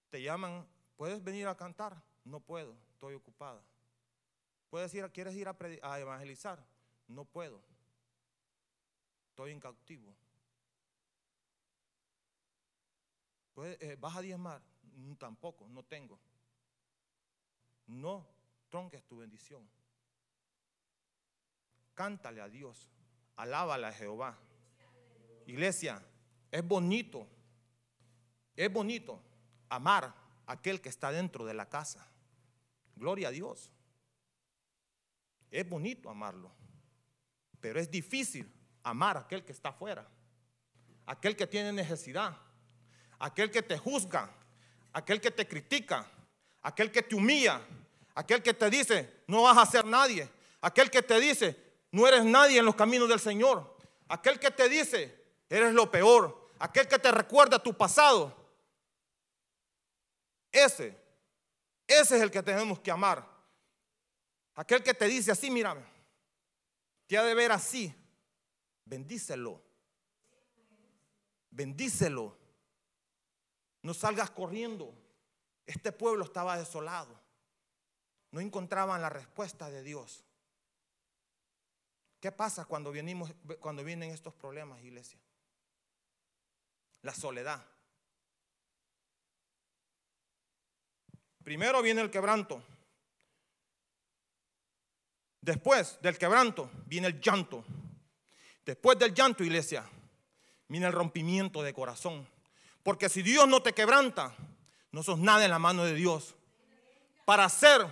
Te 0.09 0.21
llaman, 0.21 0.67
¿puedes 0.97 1.23
venir 1.23 1.47
a 1.47 1.55
cantar? 1.55 2.01
No 2.25 2.39
puedo, 2.39 2.75
estoy 2.99 3.13
ocupada. 3.13 3.63
¿Puedes 4.69 4.93
ir, 4.93 5.09
quieres 5.13 5.33
ir 5.33 5.47
a, 5.47 5.55
a 5.83 5.99
evangelizar? 6.01 6.61
No 7.07 7.23
puedo. 7.23 7.63
Estoy 9.29 9.53
en 9.53 9.61
cautivo. 9.61 10.13
Eh, 13.55 13.95
¿Vas 13.97 14.17
a 14.17 14.21
diezmar? 14.21 14.61
Mm, 14.83 15.13
tampoco, 15.13 15.69
no 15.69 15.83
tengo. 15.83 16.19
No 17.87 18.27
tronques 18.67 19.01
tu 19.05 19.15
bendición. 19.17 19.65
Cántale 21.93 22.41
a 22.41 22.49
Dios, 22.49 22.89
alábale 23.37 23.87
a 23.87 23.93
Jehová. 23.93 24.37
Iglesia, 25.45 26.05
es 26.51 26.67
bonito, 26.67 27.25
es 28.57 28.71
bonito 28.71 29.21
amar 29.69 30.13
a 30.45 30.51
aquel 30.51 30.81
que 30.81 30.89
está 30.89 31.11
dentro 31.11 31.45
de 31.45 31.53
la 31.53 31.69
casa. 31.69 32.05
Gloria 32.99 33.29
a 33.29 33.31
Dios. 33.31 33.71
Es 35.49 35.67
bonito 35.67 36.09
amarlo, 36.09 36.51
pero 37.61 37.79
es 37.79 37.89
difícil 37.89 38.53
amar 38.83 39.15
a 39.15 39.21
aquel 39.21 39.43
que 39.45 39.53
está 39.53 39.69
afuera, 39.69 40.05
aquel 41.05 41.35
que 41.35 41.47
tiene 41.47 41.71
necesidad, 41.71 42.37
aquel 43.17 43.49
que 43.49 43.63
te 43.63 43.77
juzga, 43.77 44.29
aquel 44.91 45.21
que 45.21 45.31
te 45.31 45.47
critica, 45.47 46.05
aquel 46.61 46.91
que 46.91 47.01
te 47.01 47.15
humilla, 47.15 47.61
aquel 48.15 48.43
que 48.43 48.53
te 48.53 48.69
dice, 48.69 49.23
no 49.27 49.43
vas 49.43 49.57
a 49.57 49.65
ser 49.65 49.85
nadie, 49.85 50.29
aquel 50.59 50.91
que 50.91 51.01
te 51.01 51.19
dice, 51.21 51.55
no 51.91 52.05
eres 52.05 52.25
nadie 52.25 52.59
en 52.59 52.65
los 52.65 52.75
caminos 52.75 53.07
del 53.07 53.21
Señor, 53.21 53.77
aquel 54.09 54.39
que 54.39 54.51
te 54.51 54.67
dice, 54.67 55.23
eres 55.49 55.73
lo 55.73 55.89
peor, 55.89 56.49
aquel 56.59 56.85
que 56.85 56.99
te 56.99 57.11
recuerda 57.11 57.63
tu 57.63 57.73
pasado. 57.75 58.35
Ese, 60.51 60.98
ese 61.89 62.15
es 62.15 62.21
el 62.21 62.31
que 62.31 62.43
tenemos 62.43 62.79
que 62.79 62.91
amar. 62.91 63.27
Aquel 64.55 64.83
que 64.83 64.93
te 64.93 65.05
dice 65.05 65.31
así, 65.31 65.49
mírame, 65.49 65.83
te 67.07 67.17
ha 67.17 67.23
de 67.23 67.33
ver 67.33 67.51
así, 67.51 67.93
bendícelo. 68.85 69.61
Bendícelo. 71.49 72.37
No 73.81 73.93
salgas 73.93 74.29
corriendo. 74.29 74.93
Este 75.65 75.91
pueblo 75.91 76.23
estaba 76.23 76.57
desolado. 76.57 77.19
No 78.31 78.39
encontraban 78.39 79.01
la 79.01 79.09
respuesta 79.09 79.69
de 79.69 79.81
Dios. 79.81 80.23
¿Qué 82.19 82.31
pasa 82.31 82.65
cuando, 82.65 82.91
venimos, 82.91 83.33
cuando 83.59 83.83
vienen 83.83 84.11
estos 84.11 84.33
problemas, 84.35 84.83
iglesia? 84.83 85.19
La 87.01 87.13
soledad. 87.13 87.65
Primero 91.43 91.81
viene 91.81 92.01
el 92.01 92.09
quebranto. 92.09 92.63
Después 95.41 95.97
del 96.01 96.17
quebranto 96.17 96.69
viene 96.85 97.07
el 97.07 97.21
llanto. 97.21 97.63
Después 98.65 98.99
del 98.99 99.13
llanto, 99.13 99.43
iglesia, 99.43 99.89
viene 100.67 100.87
el 100.87 100.93
rompimiento 100.93 101.63
de 101.63 101.73
corazón. 101.73 102.27
Porque 102.83 103.09
si 103.09 103.21
Dios 103.21 103.47
no 103.47 103.61
te 103.61 103.73
quebranta, 103.73 104.35
no 104.91 105.01
sos 105.01 105.17
nada 105.17 105.43
en 105.45 105.51
la 105.51 105.59
mano 105.59 105.85
de 105.85 105.95
Dios. 105.95 106.35
Para 107.25 107.47
ser 107.49 107.85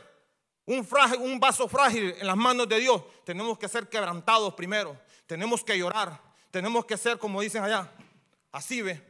un, 0.65 0.85
frágil, 0.85 1.19
un 1.21 1.39
vaso 1.39 1.67
frágil 1.67 2.13
en 2.17 2.27
las 2.27 2.37
manos 2.37 2.67
de 2.67 2.79
Dios, 2.79 3.03
tenemos 3.23 3.57
que 3.57 3.67
ser 3.67 3.87
quebrantados 3.89 4.53
primero. 4.53 4.99
Tenemos 5.25 5.63
que 5.63 5.77
llorar. 5.77 6.21
Tenemos 6.51 6.85
que 6.85 6.97
ser, 6.97 7.17
como 7.17 7.41
dicen 7.41 7.63
allá, 7.63 7.91
así 8.51 8.81
ve. 8.81 9.01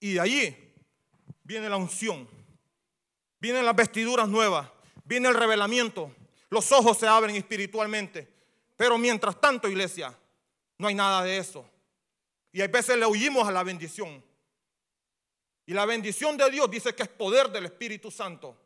Y 0.00 0.14
de 0.14 0.20
allí 0.20 0.65
viene 1.46 1.68
la 1.68 1.76
unción. 1.76 2.28
Vienen 3.38 3.64
las 3.64 3.76
vestiduras 3.76 4.28
nuevas. 4.28 4.68
Viene 5.04 5.28
el 5.28 5.34
revelamiento. 5.34 6.10
Los 6.50 6.72
ojos 6.72 6.98
se 6.98 7.06
abren 7.06 7.36
espiritualmente. 7.36 8.28
Pero 8.76 8.98
mientras 8.98 9.40
tanto, 9.40 9.68
iglesia, 9.68 10.16
no 10.78 10.88
hay 10.88 10.94
nada 10.94 11.22
de 11.22 11.38
eso. 11.38 11.64
Y 12.52 12.60
a 12.60 12.66
veces 12.66 12.98
le 12.98 13.06
huimos 13.06 13.46
a 13.46 13.52
la 13.52 13.62
bendición. 13.62 14.22
Y 15.66 15.72
la 15.72 15.86
bendición 15.86 16.36
de 16.36 16.50
Dios 16.50 16.70
dice 16.70 16.94
que 16.94 17.04
es 17.04 17.08
poder 17.08 17.50
del 17.50 17.66
Espíritu 17.66 18.10
Santo. 18.10 18.56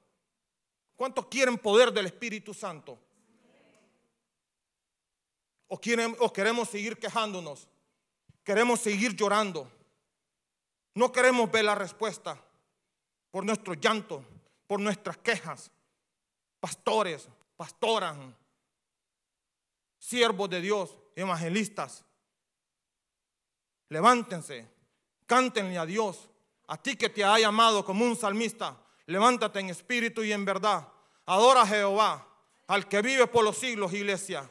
¿Cuántos 0.96 1.26
quieren 1.26 1.58
poder 1.58 1.92
del 1.92 2.06
Espíritu 2.06 2.54
Santo? 2.54 2.99
¿O, 5.68 5.78
quieren, 5.78 6.16
o 6.18 6.32
queremos 6.32 6.68
seguir 6.68 6.99
quejándonos? 6.99 7.68
¿Queremos 8.42 8.80
seguir 8.80 9.14
llorando? 9.14 9.70
No 10.94 11.12
queremos 11.12 11.50
ver 11.50 11.64
la 11.64 11.75
respuesta 11.75 12.42
por 13.30 13.44
nuestro 13.44 13.75
llanto, 13.75 14.25
por 14.66 14.80
nuestras 14.80 15.18
quejas. 15.18 15.70
Pastores, 16.58 17.28
pastoras, 17.56 18.16
siervos 19.99 20.50
de 20.50 20.60
Dios, 20.60 20.96
evangelistas. 21.14 22.04
Levántense, 23.88 24.68
cántenle 25.26 25.78
a 25.78 25.87
Dios. 25.87 26.28
A 26.68 26.76
ti 26.76 26.96
que 26.96 27.08
te 27.08 27.25
ha 27.25 27.38
llamado 27.38 27.84
como 27.84 28.04
un 28.04 28.14
salmista, 28.14 28.76
levántate 29.06 29.58
en 29.58 29.70
espíritu 29.70 30.22
y 30.22 30.32
en 30.32 30.44
verdad. 30.44 30.87
Adora 31.26 31.62
a 31.62 31.66
Jehová, 31.66 32.26
al 32.68 32.88
que 32.88 33.02
vive 33.02 33.26
por 33.26 33.44
los 33.44 33.58
siglos, 33.58 33.92
iglesia. 33.92 34.49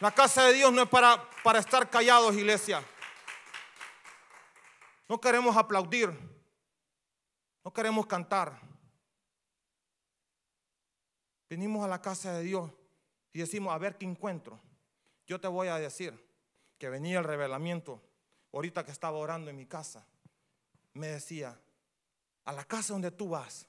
La 0.00 0.10
casa 0.10 0.44
de 0.44 0.54
Dios 0.54 0.72
no 0.72 0.82
es 0.82 0.88
para, 0.88 1.30
para 1.42 1.60
estar 1.60 1.88
callados, 1.88 2.34
iglesia. 2.34 2.82
No 5.08 5.20
queremos 5.20 5.56
aplaudir. 5.56 6.35
No 7.66 7.72
queremos 7.72 8.06
cantar. 8.06 8.60
Venimos 11.50 11.84
a 11.84 11.88
la 11.88 12.00
casa 12.00 12.32
de 12.34 12.44
Dios 12.44 12.70
y 13.32 13.40
decimos, 13.40 13.74
a 13.74 13.78
ver 13.78 13.98
qué 13.98 14.06
encuentro. 14.06 14.60
Yo 15.26 15.40
te 15.40 15.48
voy 15.48 15.66
a 15.66 15.76
decir 15.76 16.16
que 16.78 16.88
venía 16.88 17.18
el 17.18 17.24
revelamiento 17.24 18.00
ahorita 18.52 18.84
que 18.84 18.92
estaba 18.92 19.18
orando 19.18 19.50
en 19.50 19.56
mi 19.56 19.66
casa. 19.66 20.06
Me 20.92 21.08
decía, 21.08 21.58
a 22.44 22.52
la 22.52 22.62
casa 22.62 22.92
donde 22.92 23.10
tú 23.10 23.30
vas. 23.30 23.66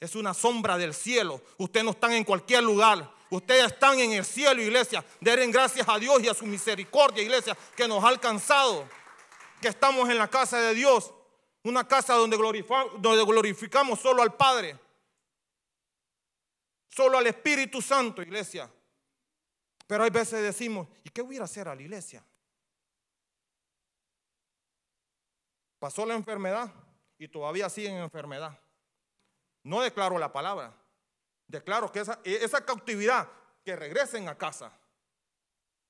Es 0.00 0.16
una 0.16 0.34
sombra 0.34 0.76
del 0.76 0.94
cielo. 0.94 1.40
Ustedes 1.58 1.84
no 1.84 1.92
están 1.92 2.10
en 2.10 2.24
cualquier 2.24 2.64
lugar. 2.64 3.08
Ustedes 3.30 3.66
están 3.66 4.00
en 4.00 4.14
el 4.14 4.24
cielo, 4.24 4.60
iglesia. 4.60 5.04
Den 5.20 5.52
gracias 5.52 5.88
a 5.88 5.96
Dios 6.00 6.20
y 6.24 6.28
a 6.28 6.34
su 6.34 6.44
misericordia, 6.44 7.22
iglesia, 7.22 7.56
que 7.76 7.86
nos 7.86 8.02
ha 8.02 8.08
alcanzado. 8.08 8.84
Que 9.60 9.68
estamos 9.68 10.10
en 10.10 10.18
la 10.18 10.26
casa 10.26 10.60
de 10.60 10.74
Dios. 10.74 11.14
Una 11.64 11.88
casa 11.88 12.14
donde, 12.14 12.36
glorificamos 12.36 13.98
solo 13.98 14.22
al 14.22 14.34
Padre. 14.34 14.78
Solo 16.88 17.16
al 17.18 17.26
Espíritu 17.26 17.80
Santo, 17.80 18.22
iglesia. 18.22 18.70
Pero 19.86 20.04
hay 20.04 20.10
veces 20.10 20.42
decimos, 20.42 20.86
¿y 21.02 21.08
qué 21.08 21.22
voy 21.22 21.38
a 21.38 21.44
hacer 21.44 21.66
a 21.68 21.74
la 21.74 21.80
iglesia? 21.80 22.22
Pasó 25.78 26.04
la 26.04 26.14
enfermedad 26.14 26.72
y 27.18 27.28
todavía 27.28 27.68
siguen 27.70 27.96
en 27.96 28.02
enfermedad. 28.02 28.58
No 29.62 29.80
declaro 29.80 30.18
la 30.18 30.32
palabra. 30.32 30.74
Declaro 31.46 31.90
que 31.90 32.00
esa, 32.00 32.20
esa 32.24 32.64
cautividad, 32.64 33.28
que 33.64 33.74
regresen 33.74 34.28
a 34.28 34.36
casa. 34.36 34.70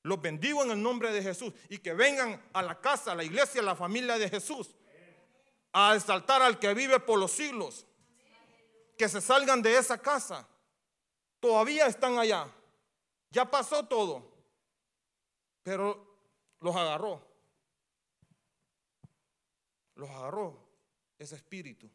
Los 0.04 0.22
bendigo 0.22 0.62
en 0.62 0.70
el 0.70 0.80
nombre 0.80 1.10
de 1.10 1.20
Jesús 1.20 1.52
y 1.68 1.78
que 1.78 1.94
vengan 1.94 2.40
a 2.52 2.62
la 2.62 2.80
casa, 2.80 3.12
a 3.12 3.14
la 3.16 3.24
iglesia, 3.24 3.60
a 3.60 3.64
la 3.64 3.74
familia 3.74 4.16
de 4.18 4.28
Jesús. 4.28 4.76
A 5.74 5.94
exaltar 5.94 6.40
al 6.40 6.58
que 6.58 6.72
vive 6.72 6.98
por 7.00 7.18
los 7.18 7.32
siglos. 7.32 7.86
Que 8.96 9.08
se 9.08 9.20
salgan 9.20 9.60
de 9.60 9.76
esa 9.76 9.98
casa. 9.98 10.48
Todavía 11.40 11.86
están 11.86 12.16
allá. 12.18 12.48
Ya 13.30 13.50
pasó 13.50 13.84
todo. 13.86 14.32
Pero 15.62 16.18
los 16.60 16.74
agarró. 16.74 17.20
Los 19.96 20.08
agarró 20.10 20.58
ese 21.18 21.36
espíritu 21.36 21.90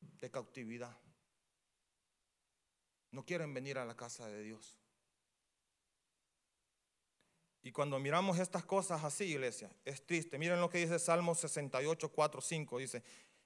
de 0.00 0.30
cautividad. 0.30 0.96
No 3.10 3.24
quieren 3.24 3.54
venir 3.54 3.78
a 3.78 3.84
la 3.84 3.96
casa 3.96 4.26
de 4.26 4.42
Dios. 4.42 4.78
Y 7.68 7.70
cuando 7.70 7.98
miramos 7.98 8.38
estas 8.38 8.64
cosas 8.64 9.04
así, 9.04 9.24
iglesia, 9.24 9.70
es 9.84 10.00
triste. 10.06 10.38
Miren 10.38 10.58
lo 10.58 10.70
que 10.70 10.78
dice 10.78 10.98
Salmo 10.98 11.34
68, 11.34 12.08
4, 12.08 12.40
5. 12.40 12.78
Dice, 12.78 13.02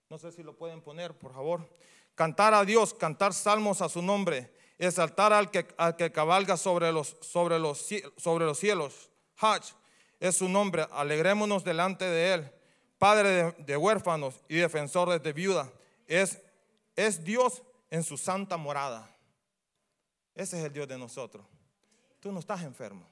no 0.08 0.16
sé 0.16 0.30
si 0.30 0.44
lo 0.44 0.56
pueden 0.56 0.80
poner, 0.80 1.18
por 1.18 1.32
favor. 1.32 1.68
Cantar 2.14 2.54
a 2.54 2.64
Dios, 2.64 2.94
cantar 2.94 3.34
salmos 3.34 3.82
a 3.82 3.88
su 3.88 4.00
nombre, 4.00 4.54
exaltar 4.78 5.32
al 5.32 5.50
que, 5.50 5.66
al 5.76 5.96
que 5.96 6.12
cabalga 6.12 6.56
sobre 6.56 6.92
los, 6.92 7.16
sobre, 7.20 7.58
los, 7.58 7.84
sobre 8.16 8.44
los 8.44 8.60
cielos. 8.60 9.10
Hach 9.38 9.72
es 10.20 10.36
su 10.36 10.48
nombre, 10.48 10.86
alegrémonos 10.92 11.64
delante 11.64 12.04
de 12.04 12.34
él. 12.34 12.52
Padre 12.98 13.56
de, 13.58 13.76
huérfanos 13.76 14.40
y 14.48 14.54
defensor 14.54 15.20
de 15.20 15.32
viuda. 15.32 15.68
Es, 16.06 16.40
es 16.94 17.24
Dios 17.24 17.64
en 17.90 18.04
su 18.04 18.16
santa 18.16 18.56
morada. 18.56 19.10
Ese 20.32 20.60
es 20.60 20.64
el 20.64 20.72
Dios 20.72 20.86
de 20.86 20.96
nosotros. 20.96 21.44
Tú 22.20 22.30
no 22.30 22.38
estás 22.38 22.62
enfermo. 22.62 23.11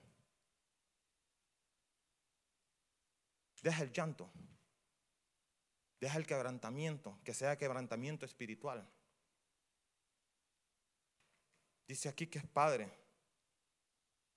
Deja 3.63 3.83
el 3.83 3.93
llanto. 3.93 4.31
Deja 6.01 6.17
el 6.17 6.27
quebrantamiento, 6.27 7.19
que 7.25 7.35
sea 7.35 7.59
quebrantamiento 7.59 8.25
espiritual. 8.25 8.89
Dice 11.87 12.09
aquí 12.09 12.27
que 12.27 12.39
es 12.39 12.47
padre. 12.47 12.91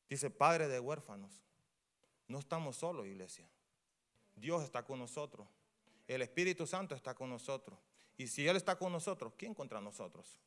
Dice 0.09 0.29
padre 0.29 0.67
de 0.67 0.79
huérfanos. 0.79 1.31
No 2.27 2.39
estamos 2.39 2.77
solos, 2.77 3.05
iglesia. 3.05 3.47
Dios 4.35 4.63
está 4.63 4.83
con 4.83 4.99
nosotros. 4.99 5.47
El 6.07 6.21
Espíritu 6.21 6.67
Santo 6.67 6.95
está 6.95 7.13
con 7.13 7.29
nosotros. 7.29 7.79
Y 8.17 8.27
si 8.27 8.47
Él 8.47 8.57
está 8.57 8.77
con 8.77 8.91
nosotros, 8.91 9.33
¿quién 9.37 9.53
contra 9.53 9.79
nosotros? 9.79 10.39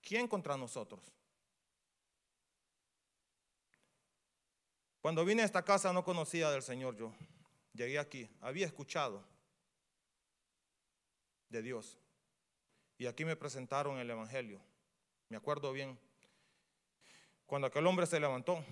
¿Quién 0.00 0.26
contra 0.26 0.56
nosotros? 0.56 1.12
Cuando 5.00 5.24
vine 5.24 5.42
a 5.42 5.44
esta 5.44 5.64
casa 5.64 5.92
no 5.92 6.04
conocía 6.04 6.50
del 6.50 6.62
Señor 6.62 6.96
yo. 6.96 7.12
Llegué 7.72 7.98
aquí, 7.98 8.28
había 8.40 8.66
escuchado 8.66 9.24
de 11.48 11.62
Dios. 11.62 11.98
Y 12.98 13.06
aquí 13.06 13.24
me 13.24 13.36
presentaron 13.36 13.98
el 13.98 14.10
Evangelio. 14.10 14.60
Me 15.28 15.36
acuerdo 15.36 15.72
bien. 15.72 15.98
Cuando 17.46 17.68
aquel 17.68 17.86
hombre 17.86 18.06
se 18.06 18.18
levantó 18.18 18.64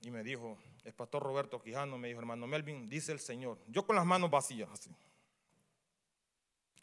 y 0.00 0.10
me 0.10 0.22
dijo, 0.22 0.58
el 0.84 0.94
pastor 0.94 1.22
Roberto 1.22 1.62
Quijano 1.62 1.98
me 1.98 2.08
dijo, 2.08 2.20
hermano 2.20 2.46
Melvin, 2.46 2.88
dice 2.88 3.12
el 3.12 3.20
Señor, 3.20 3.58
yo 3.68 3.86
con 3.86 3.96
las 3.96 4.04
manos 4.04 4.30
vacías 4.30 4.68
así, 4.70 4.90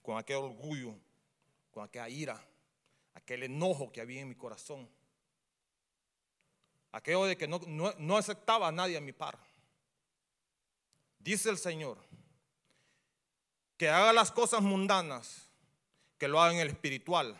con 0.02 0.18
aquel 0.18 0.38
orgullo, 0.38 0.96
con 1.72 1.84
aquella 1.84 2.10
ira, 2.10 2.48
aquel 3.14 3.44
enojo 3.44 3.92
que 3.92 4.02
había 4.02 4.22
en 4.22 4.30
mi 4.30 4.36
corazón, 4.36 4.90
aquello 6.92 7.26
de 7.26 7.38
que 7.38 7.48
no, 7.48 7.60
no 7.98 8.18
aceptaba 8.18 8.68
a 8.68 8.72
nadie 8.72 8.98
a 8.98 9.02
mi 9.02 9.14
par. 9.14 9.38
Dice 11.20 11.50
el 11.50 11.58
Señor, 11.58 11.98
que 13.78 13.90
haga 13.90 14.14
las 14.14 14.32
cosas 14.32 14.62
mundanas, 14.62 15.50
que 16.18 16.28
lo 16.28 16.42
haga 16.42 16.54
en 16.54 16.60
el 16.60 16.70
espiritual, 16.70 17.40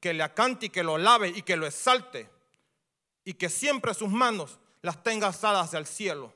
que 0.00 0.12
le 0.12 0.22
acante 0.22 0.66
y 0.66 0.70
que 0.70 0.82
lo 0.82 0.98
lave 0.98 1.28
y 1.28 1.42
que 1.42 1.56
lo 1.56 1.66
exalte, 1.66 2.28
y 3.24 3.34
que 3.34 3.48
siempre 3.48 3.94
sus 3.94 4.10
manos 4.10 4.58
las 4.82 5.02
tenga 5.02 5.26
alzadas 5.26 5.66
hacia 5.66 5.78
el 5.78 5.86
cielo. 5.86 6.32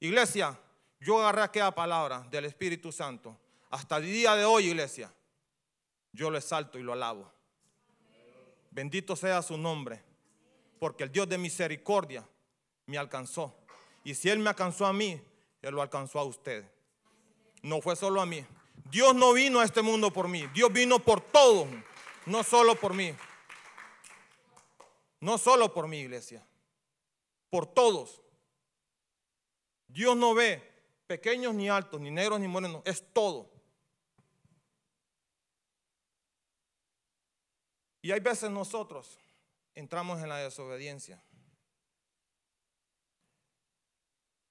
Iglesia, 0.00 0.58
yo 1.00 1.18
agarré 1.20 1.42
aquella 1.42 1.70
palabra 1.70 2.26
del 2.30 2.44
Espíritu 2.44 2.92
Santo. 2.92 3.36
Hasta 3.70 3.96
el 3.96 4.04
día 4.04 4.34
de 4.34 4.44
hoy, 4.44 4.66
iglesia, 4.66 5.12
yo 6.12 6.30
lo 6.30 6.38
exalto 6.38 6.78
y 6.78 6.82
lo 6.82 6.92
alabo. 6.92 7.32
Bendito 8.70 9.16
sea 9.16 9.42
su 9.42 9.56
nombre, 9.56 10.02
porque 10.80 11.04
el 11.04 11.12
Dios 11.12 11.28
de 11.28 11.38
misericordia 11.38 12.28
me 12.86 12.98
alcanzó. 12.98 13.54
Y 14.02 14.16
si 14.16 14.28
Él 14.28 14.40
me 14.40 14.48
alcanzó 14.48 14.86
a 14.86 14.92
mí, 14.92 15.22
Él 15.62 15.74
lo 15.74 15.82
alcanzó 15.82 16.18
a 16.18 16.24
usted 16.24 16.64
no 17.62 17.80
fue 17.80 17.96
solo 17.96 18.20
a 18.20 18.26
mí. 18.26 18.44
Dios 18.90 19.14
no 19.14 19.32
vino 19.32 19.60
a 19.60 19.64
este 19.64 19.82
mundo 19.82 20.12
por 20.12 20.28
mí, 20.28 20.46
Dios 20.48 20.72
vino 20.72 20.98
por 20.98 21.20
todos, 21.20 21.68
no 22.26 22.42
solo 22.42 22.74
por 22.74 22.94
mí. 22.94 23.14
No 25.20 25.36
solo 25.36 25.74
por 25.74 25.86
mi 25.86 26.00
iglesia, 26.00 26.42
por 27.50 27.66
todos. 27.66 28.22
Dios 29.86 30.16
no 30.16 30.32
ve 30.32 30.62
pequeños 31.06 31.54
ni 31.54 31.68
altos, 31.68 32.00
ni 32.00 32.10
negros 32.10 32.40
ni 32.40 32.48
morenos, 32.48 32.80
es 32.86 33.04
todo. 33.12 33.50
Y 38.00 38.12
hay 38.12 38.20
veces 38.20 38.50
nosotros 38.50 39.18
entramos 39.80 40.20
en 40.22 40.28
la 40.28 40.36
desobediencia. 40.36 41.22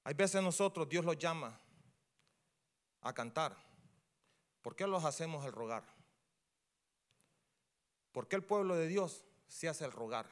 Hay 0.04 0.14
veces 0.16 0.42
nosotros 0.42 0.90
Dios 0.90 1.06
los 1.06 1.18
llama 1.18 1.60
a 3.02 3.14
cantar. 3.14 3.56
¿Por 4.62 4.76
qué 4.76 4.88
los 4.88 5.06
hacemos 5.06 5.46
el 5.46 5.52
rogar? 5.52 5.84
¿Por 8.12 8.28
qué 8.28 8.36
el 8.36 8.44
pueblo 8.44 8.76
de 8.76 8.88
Dios 8.88 9.24
se 9.48 9.70
hace 9.70 9.86
el 9.86 9.92
rogar? 9.92 10.28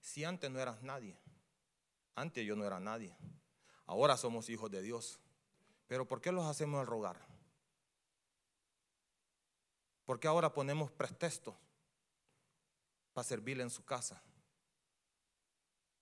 Si 0.00 0.24
antes 0.24 0.50
no 0.50 0.60
eras 0.60 0.82
nadie, 0.82 1.16
antes 2.16 2.44
yo 2.44 2.56
no 2.56 2.66
era 2.66 2.80
nadie, 2.80 3.16
ahora 3.86 4.16
somos 4.16 4.50
hijos 4.50 4.70
de 4.70 4.82
Dios. 4.82 5.20
Pero 5.86 6.06
¿por 6.06 6.20
qué 6.20 6.32
los 6.32 6.44
hacemos 6.44 6.80
el 6.80 6.86
rogar? 6.86 7.16
¿Por 10.04 10.18
qué 10.18 10.28
ahora 10.28 10.52
ponemos 10.52 10.90
pretextos 10.90 11.54
para 13.14 13.24
servirle 13.24 13.62
en 13.62 13.70
su 13.70 13.84
casa? 13.84 14.22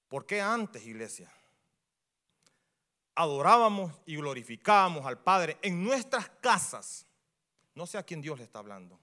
¿Por 0.09 0.27
qué 0.27 0.41
antes, 0.41 0.85
iglesia? 0.85 1.33
adorábamos 3.15 3.93
y 4.07 4.17
glorificábamos 4.17 5.07
al 5.07 5.19
Padre 5.19 5.59
en 5.63 5.83
nuestras 5.83 6.29
casas. 6.41 7.07
No 7.75 7.87
sé 7.87 7.99
a 7.99 8.03
quién 8.03 8.21
Dios 8.21 8.39
le 8.39 8.45
está 8.45 8.59
hablando. 8.59 8.99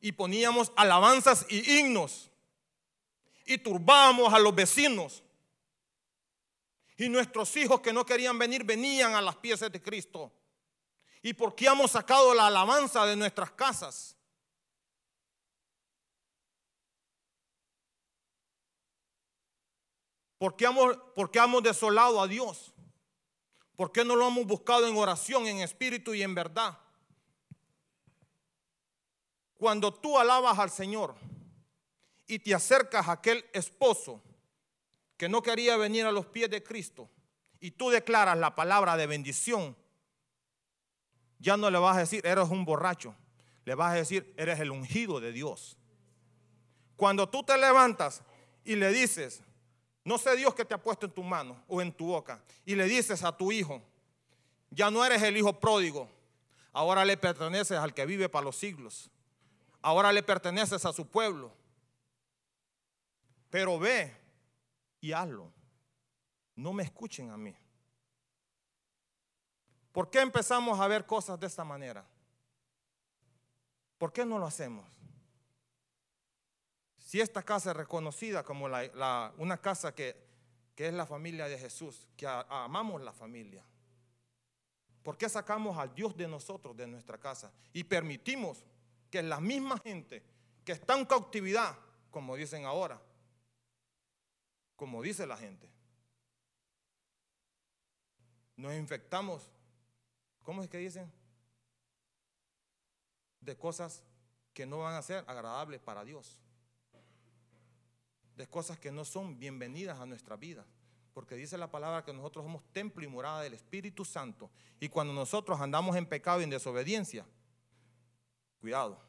Y 0.00 0.12
poníamos 0.12 0.72
alabanzas 0.76 1.46
y 1.48 1.78
himnos. 1.78 2.30
Y 3.46 3.58
turbábamos 3.58 4.32
a 4.32 4.38
los 4.38 4.54
vecinos. 4.54 5.22
Y 6.96 7.08
nuestros 7.08 7.56
hijos 7.56 7.80
que 7.80 7.92
no 7.92 8.06
querían 8.06 8.38
venir 8.38 8.64
venían 8.64 9.14
a 9.14 9.22
las 9.22 9.36
pies 9.36 9.60
de 9.60 9.82
Cristo. 9.82 10.32
¿Y 11.22 11.32
por 11.32 11.54
qué 11.54 11.66
hemos 11.66 11.90
sacado 11.90 12.34
la 12.34 12.46
alabanza 12.46 13.04
de 13.06 13.16
nuestras 13.16 13.50
casas? 13.52 14.13
¿Por 20.44 20.56
qué 20.56 20.66
hemos, 20.66 20.94
por 21.14 21.30
qué 21.30 21.38
hemos 21.38 21.62
desolado 21.62 22.20
a 22.20 22.28
Dios? 22.28 22.74
¿Por 23.76 23.92
qué 23.92 24.04
no 24.04 24.14
lo 24.14 24.28
hemos 24.28 24.44
buscado 24.44 24.86
en 24.86 24.94
oración, 24.94 25.46
en 25.46 25.60
espíritu 25.60 26.12
y 26.12 26.22
en 26.22 26.34
verdad? 26.34 26.78
Cuando 29.54 29.94
tú 29.94 30.18
alabas 30.18 30.58
al 30.58 30.68
Señor 30.68 31.14
y 32.26 32.40
te 32.40 32.54
acercas 32.54 33.08
a 33.08 33.12
aquel 33.12 33.42
esposo 33.54 34.22
que 35.16 35.30
no 35.30 35.42
quería 35.42 35.78
venir 35.78 36.04
a 36.04 36.12
los 36.12 36.26
pies 36.26 36.50
de 36.50 36.62
Cristo 36.62 37.08
y 37.58 37.70
tú 37.70 37.88
declaras 37.88 38.36
la 38.36 38.54
palabra 38.54 38.98
de 38.98 39.06
bendición, 39.06 39.74
ya 41.38 41.56
no 41.56 41.70
le 41.70 41.78
vas 41.78 41.96
a 41.96 42.00
decir, 42.00 42.20
eres 42.26 42.50
un 42.50 42.66
borracho, 42.66 43.14
le 43.64 43.74
vas 43.74 43.92
a 43.92 43.96
decir, 43.96 44.34
eres 44.36 44.60
el 44.60 44.72
ungido 44.72 45.20
de 45.20 45.32
Dios. 45.32 45.78
Cuando 46.96 47.30
tú 47.30 47.44
te 47.44 47.56
levantas 47.56 48.22
y 48.62 48.76
le 48.76 48.92
dices, 48.92 49.42
no 50.04 50.18
sé 50.18 50.36
Dios 50.36 50.54
que 50.54 50.64
te 50.64 50.74
ha 50.74 50.82
puesto 50.82 51.06
en 51.06 51.12
tu 51.12 51.22
mano 51.22 51.64
o 51.66 51.80
en 51.80 51.90
tu 51.90 52.06
boca. 52.06 52.42
Y 52.64 52.74
le 52.74 52.84
dices 52.84 53.24
a 53.24 53.36
tu 53.36 53.50
hijo, 53.50 53.82
ya 54.70 54.90
no 54.90 55.04
eres 55.04 55.22
el 55.22 55.36
hijo 55.36 55.58
pródigo, 55.58 56.08
ahora 56.72 57.04
le 57.04 57.16
perteneces 57.16 57.78
al 57.78 57.94
que 57.94 58.04
vive 58.04 58.28
para 58.28 58.44
los 58.44 58.56
siglos. 58.56 59.10
Ahora 59.80 60.12
le 60.12 60.22
perteneces 60.22 60.84
a 60.84 60.92
su 60.92 61.06
pueblo. 61.06 61.52
Pero 63.50 63.78
ve 63.78 64.16
y 65.00 65.12
hazlo. 65.12 65.52
No 66.56 66.72
me 66.72 66.82
escuchen 66.82 67.30
a 67.30 67.36
mí. 67.36 67.54
¿Por 69.92 70.10
qué 70.10 70.20
empezamos 70.20 70.80
a 70.80 70.88
ver 70.88 71.06
cosas 71.06 71.38
de 71.38 71.46
esta 71.46 71.64
manera? 71.64 72.04
¿Por 73.98 74.12
qué 74.12 74.24
no 74.24 74.38
lo 74.38 74.46
hacemos? 74.46 74.93
Si 77.14 77.20
esta 77.20 77.44
casa 77.44 77.70
es 77.70 77.76
reconocida 77.76 78.42
como 78.42 78.66
una 78.66 79.56
casa 79.58 79.94
que, 79.94 80.16
es 80.76 80.92
la 80.92 81.06
familia 81.06 81.46
de 81.46 81.56
Jesús, 81.56 82.08
que 82.16 82.26
amamos 82.26 83.00
la 83.02 83.12
familia, 83.12 83.64
¿por 85.00 85.16
qué 85.16 85.28
sacamos 85.28 85.78
al 85.78 85.94
Dios 85.94 86.16
de 86.16 86.26
nosotros 86.26 86.76
de 86.76 86.88
nuestra 86.88 87.16
casa 87.16 87.52
y 87.72 87.84
permitimos 87.84 88.64
que 89.12 89.22
la 89.22 89.38
misma 89.38 89.78
gente 89.78 90.24
que 90.64 90.72
está 90.72 90.98
en 90.98 91.04
cautividad, 91.04 91.78
como 92.10 92.34
dicen 92.34 92.64
ahora, 92.64 93.00
como 94.74 95.00
dice 95.00 95.24
la 95.24 95.36
gente, 95.36 95.70
nos 98.56 98.74
infectamos, 98.74 99.48
¿cómo 100.42 100.64
es 100.64 100.68
que 100.68 100.78
dicen? 100.78 101.12
De 103.38 103.56
cosas 103.56 104.02
que 104.52 104.66
no 104.66 104.80
van 104.80 104.96
a 104.96 105.02
ser 105.02 105.22
agradables 105.28 105.80
para 105.80 106.02
Dios 106.02 106.40
de 108.36 108.46
cosas 108.46 108.78
que 108.78 108.90
no 108.90 109.04
son 109.04 109.38
bienvenidas 109.38 110.00
a 110.00 110.06
nuestra 110.06 110.36
vida. 110.36 110.64
Porque 111.12 111.36
dice 111.36 111.56
la 111.56 111.70
palabra 111.70 112.04
que 112.04 112.12
nosotros 112.12 112.44
somos 112.44 112.64
templo 112.72 113.04
y 113.04 113.08
morada 113.08 113.42
del 113.42 113.54
Espíritu 113.54 114.04
Santo. 114.04 114.50
Y 114.80 114.88
cuando 114.88 115.12
nosotros 115.12 115.60
andamos 115.60 115.96
en 115.96 116.06
pecado 116.06 116.40
y 116.40 116.44
en 116.44 116.50
desobediencia, 116.50 117.24
cuidado, 118.60 119.00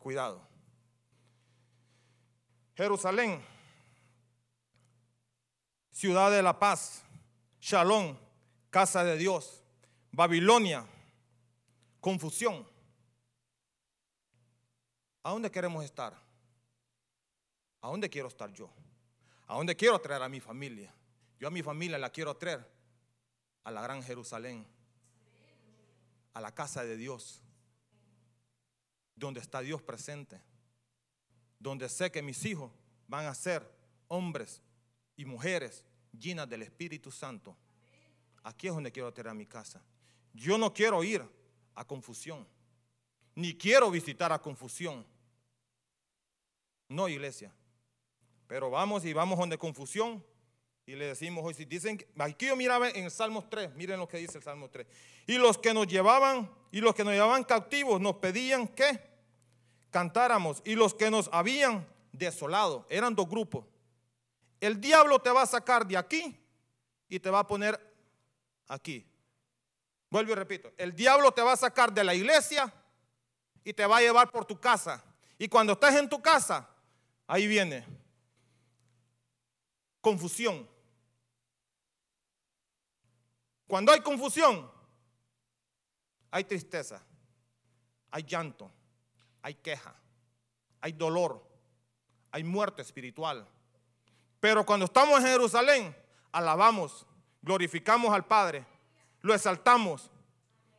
cuidado. 0.00 0.46
Jerusalén, 2.74 3.40
ciudad 5.92 6.32
de 6.32 6.42
la 6.42 6.58
paz, 6.58 7.04
Shalom, 7.60 8.16
casa 8.68 9.04
de 9.04 9.16
Dios, 9.16 9.62
Babilonia, 10.10 10.84
confusión. 12.00 12.66
¿A 15.22 15.30
dónde 15.30 15.50
queremos 15.52 15.84
estar? 15.84 16.23
¿A 17.84 17.88
dónde 17.88 18.08
quiero 18.08 18.28
estar 18.28 18.50
yo? 18.50 18.70
¿A 19.46 19.56
dónde 19.56 19.76
quiero 19.76 19.98
traer 19.98 20.22
a 20.22 20.28
mi 20.30 20.40
familia? 20.40 20.90
Yo 21.38 21.48
a 21.48 21.50
mi 21.50 21.62
familia 21.62 21.98
la 21.98 22.08
quiero 22.08 22.34
traer 22.34 22.66
a 23.62 23.70
la 23.70 23.82
gran 23.82 24.02
Jerusalén, 24.02 24.66
a 26.32 26.40
la 26.40 26.54
casa 26.54 26.82
de 26.82 26.96
Dios, 26.96 27.42
donde 29.14 29.40
está 29.40 29.60
Dios 29.60 29.82
presente, 29.82 30.40
donde 31.58 31.90
sé 31.90 32.10
que 32.10 32.22
mis 32.22 32.42
hijos 32.46 32.72
van 33.06 33.26
a 33.26 33.34
ser 33.34 33.70
hombres 34.08 34.62
y 35.14 35.26
mujeres 35.26 35.84
llenas 36.18 36.48
del 36.48 36.62
Espíritu 36.62 37.10
Santo. 37.10 37.54
Aquí 38.44 38.68
es 38.68 38.72
donde 38.72 38.92
quiero 38.92 39.12
traer 39.12 39.28
a 39.28 39.34
mi 39.34 39.44
casa. 39.44 39.82
Yo 40.32 40.56
no 40.56 40.72
quiero 40.72 41.04
ir 41.04 41.22
a 41.74 41.84
confusión, 41.86 42.48
ni 43.34 43.54
quiero 43.54 43.90
visitar 43.90 44.32
a 44.32 44.40
confusión. 44.40 45.04
No, 46.88 47.10
iglesia. 47.10 47.52
Pero 48.46 48.70
vamos 48.70 49.04
y 49.04 49.12
vamos 49.12 49.38
donde 49.38 49.58
confusión 49.58 50.22
y 50.86 50.96
le 50.96 51.06
decimos 51.06 51.42
hoy, 51.44 51.54
si 51.54 51.64
dicen, 51.64 52.04
aquí 52.18 52.46
yo 52.46 52.56
miraba 52.56 52.90
en 52.90 53.10
Salmos 53.10 53.48
3, 53.48 53.74
miren 53.74 53.98
lo 53.98 54.06
que 54.06 54.18
dice 54.18 54.36
el 54.36 54.44
Salmo 54.44 54.68
3. 54.68 54.86
Y 55.26 55.38
los 55.38 55.56
que 55.56 55.72
nos 55.72 55.86
llevaban, 55.86 56.50
y 56.70 56.80
los 56.80 56.94
que 56.94 57.04
nos 57.04 57.14
llevaban 57.14 57.44
cautivos 57.44 58.00
nos 58.00 58.16
pedían 58.16 58.68
que 58.68 59.00
cantáramos, 59.90 60.60
y 60.64 60.74
los 60.74 60.94
que 60.94 61.10
nos 61.10 61.30
habían 61.32 61.86
desolado, 62.12 62.86
eran 62.90 63.14
dos 63.14 63.28
grupos. 63.28 63.64
El 64.60 64.78
diablo 64.78 65.18
te 65.20 65.30
va 65.30 65.42
a 65.42 65.46
sacar 65.46 65.86
de 65.86 65.96
aquí 65.96 66.38
y 67.08 67.18
te 67.18 67.30
va 67.30 67.40
a 67.40 67.46
poner 67.46 67.80
aquí. 68.68 69.06
Vuelvo 70.10 70.32
y 70.32 70.34
repito, 70.34 70.70
el 70.76 70.94
diablo 70.94 71.32
te 71.32 71.40
va 71.40 71.52
a 71.52 71.56
sacar 71.56 71.92
de 71.92 72.04
la 72.04 72.14
iglesia 72.14 72.72
y 73.64 73.72
te 73.72 73.86
va 73.86 73.98
a 73.98 74.00
llevar 74.02 74.30
por 74.30 74.44
tu 74.44 74.60
casa. 74.60 75.02
Y 75.38 75.48
cuando 75.48 75.72
estés 75.72 75.94
en 75.94 76.08
tu 76.10 76.20
casa, 76.20 76.68
ahí 77.26 77.46
viene 77.46 78.03
confusión. 80.04 80.68
Cuando 83.66 83.90
hay 83.90 84.00
confusión, 84.00 84.70
hay 86.30 86.44
tristeza, 86.44 87.02
hay 88.10 88.22
llanto, 88.22 88.70
hay 89.40 89.54
queja, 89.54 89.96
hay 90.82 90.92
dolor, 90.92 91.42
hay 92.30 92.44
muerte 92.44 92.82
espiritual. 92.82 93.48
Pero 94.40 94.66
cuando 94.66 94.84
estamos 94.84 95.18
en 95.20 95.26
Jerusalén, 95.26 95.96
alabamos, 96.30 97.06
glorificamos 97.40 98.12
al 98.12 98.26
Padre, 98.26 98.66
lo 99.22 99.34
exaltamos, 99.34 100.10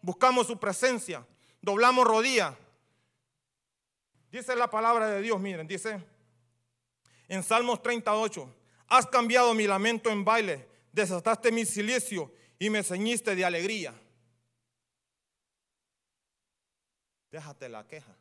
buscamos 0.04 0.46
su 0.46 0.60
presencia, 0.60 1.26
doblamos 1.62 2.06
rodillas. 2.06 2.56
Dice 4.32 4.56
la 4.56 4.70
palabra 4.70 5.08
de 5.08 5.22
Dios, 5.22 5.40
miren, 5.42 5.66
dice 5.66 6.06
en 7.28 7.42
Salmos 7.42 7.82
38, 7.82 8.54
Has 8.88 9.08
cambiado 9.08 9.54
mi 9.54 9.68
lamento 9.68 10.10
en 10.10 10.24
baile, 10.24 10.68
desataste 10.92 11.52
mi 11.52 11.66
silicio 11.66 12.34
y 12.60 12.70
me 12.70 12.84
ceñiste 12.84 13.36
de 13.36 13.46
alegría. 13.46 13.94
Déjate 17.32 17.68
la 17.68 17.86
queja. 17.88 18.16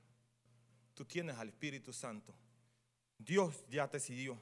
Tú 0.94 1.04
tienes 1.04 1.36
al 1.36 1.48
Espíritu 1.48 1.92
Santo. 1.92 2.34
Dios 3.18 3.64
ya 3.68 3.88
te 3.88 3.98
decidió. 3.98 4.40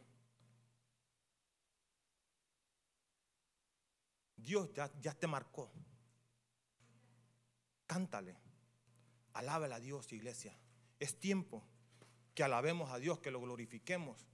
Dios 4.37 4.73
ya, 4.73 4.91
ya 5.01 5.15
te 5.15 5.27
marcó. 5.27 5.71
Cántale. 7.87 8.37
Alábala 9.35 9.77
a 9.77 9.81
Dios, 9.81 10.13
iglesia. 10.13 10.57
Es 10.99 11.19
tiempo 11.19 11.63
que 12.35 12.43
alabemos 12.43 12.91
a 12.91 12.99
Dios, 12.99 13.19
que 13.21 13.31
lo 13.31 13.41
glorifiquemos. 13.41 14.27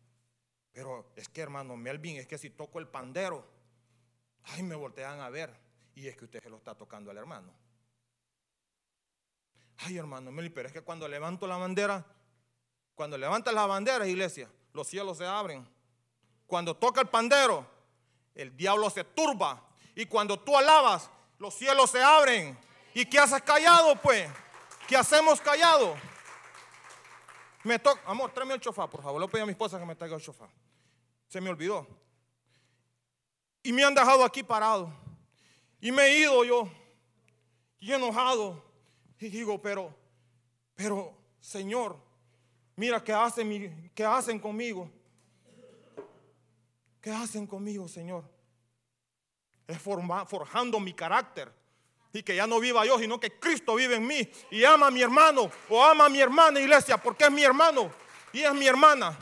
Pero 0.78 1.10
es 1.16 1.28
que, 1.28 1.40
hermano 1.40 1.76
Melvin, 1.76 2.18
es 2.18 2.28
que 2.28 2.38
si 2.38 2.50
toco 2.50 2.78
el 2.78 2.86
pandero, 2.86 3.44
ay, 4.44 4.62
me 4.62 4.76
voltean 4.76 5.18
a 5.20 5.28
ver. 5.28 5.52
Y 5.96 6.06
es 6.06 6.16
que 6.16 6.26
usted 6.26 6.40
se 6.40 6.48
lo 6.48 6.56
está 6.56 6.76
tocando 6.76 7.10
al 7.10 7.16
hermano. 7.16 7.52
Ay, 9.78 9.98
hermano 9.98 10.30
Melvin, 10.30 10.52
pero 10.54 10.68
es 10.68 10.72
que 10.72 10.82
cuando 10.82 11.08
levanto 11.08 11.48
la 11.48 11.56
bandera, 11.56 12.06
cuando 12.94 13.18
levantas 13.18 13.52
la 13.52 13.66
bandera, 13.66 14.06
iglesia, 14.06 14.48
los 14.72 14.86
cielos 14.86 15.18
se 15.18 15.26
abren. 15.26 15.68
Cuando 16.46 16.76
toca 16.76 17.00
el 17.00 17.08
pandero, 17.08 17.66
el 18.36 18.56
diablo 18.56 18.88
se 18.88 19.02
turba. 19.02 19.60
Y 19.96 20.06
cuando 20.06 20.38
tú 20.38 20.56
alabas, 20.56 21.10
los 21.40 21.54
cielos 21.54 21.90
se 21.90 22.00
abren. 22.00 22.56
¿Y 22.94 23.04
qué 23.04 23.18
haces 23.18 23.42
callado, 23.42 24.00
pues? 24.00 24.30
¿Qué 24.86 24.96
hacemos 24.96 25.40
callado? 25.40 25.96
Me 27.64 27.80
toca, 27.80 28.00
amor, 28.06 28.30
tráeme 28.30 28.54
el 28.54 28.60
chofá, 28.60 28.88
por 28.88 29.02
favor. 29.02 29.20
Le 29.20 29.26
voy 29.26 29.40
a 29.40 29.44
mi 29.44 29.50
esposa 29.50 29.76
que 29.80 29.84
me 29.84 29.96
traiga 29.96 30.14
el 30.14 30.22
chofá. 30.22 30.48
Se 31.28 31.40
me 31.40 31.50
olvidó. 31.50 31.86
Y 33.62 33.72
me 33.72 33.84
han 33.84 33.94
dejado 33.94 34.24
aquí 34.24 34.42
parado. 34.42 34.92
Y 35.80 35.92
me 35.92 36.02
he 36.06 36.18
ido 36.20 36.44
yo, 36.44 36.68
y 37.78 37.92
enojado. 37.92 38.62
Y 39.20 39.28
digo, 39.28 39.60
pero, 39.60 39.94
pero, 40.74 41.14
Señor, 41.40 41.96
mira 42.76 43.02
qué 43.02 43.12
hacen, 43.12 43.92
qué 43.94 44.04
hacen 44.04 44.38
conmigo. 44.38 44.90
¿Qué 47.00 47.10
hacen 47.10 47.46
conmigo, 47.46 47.86
Señor? 47.88 48.24
Es 49.66 49.78
forjando 49.78 50.80
mi 50.80 50.94
carácter. 50.94 51.52
Y 52.12 52.22
que 52.22 52.34
ya 52.34 52.46
no 52.46 52.58
viva 52.58 52.86
yo, 52.86 52.98
sino 52.98 53.20
que 53.20 53.38
Cristo 53.38 53.74
vive 53.74 53.96
en 53.96 54.06
mí. 54.06 54.28
Y 54.50 54.64
ama 54.64 54.86
a 54.86 54.90
mi 54.90 55.02
hermano 55.02 55.50
o 55.68 55.84
ama 55.84 56.06
a 56.06 56.08
mi 56.08 56.20
hermana, 56.20 56.58
iglesia, 56.58 56.96
porque 56.96 57.24
es 57.24 57.30
mi 57.30 57.44
hermano 57.44 57.90
y 58.32 58.40
es 58.40 58.54
mi 58.54 58.66
hermana. 58.66 59.16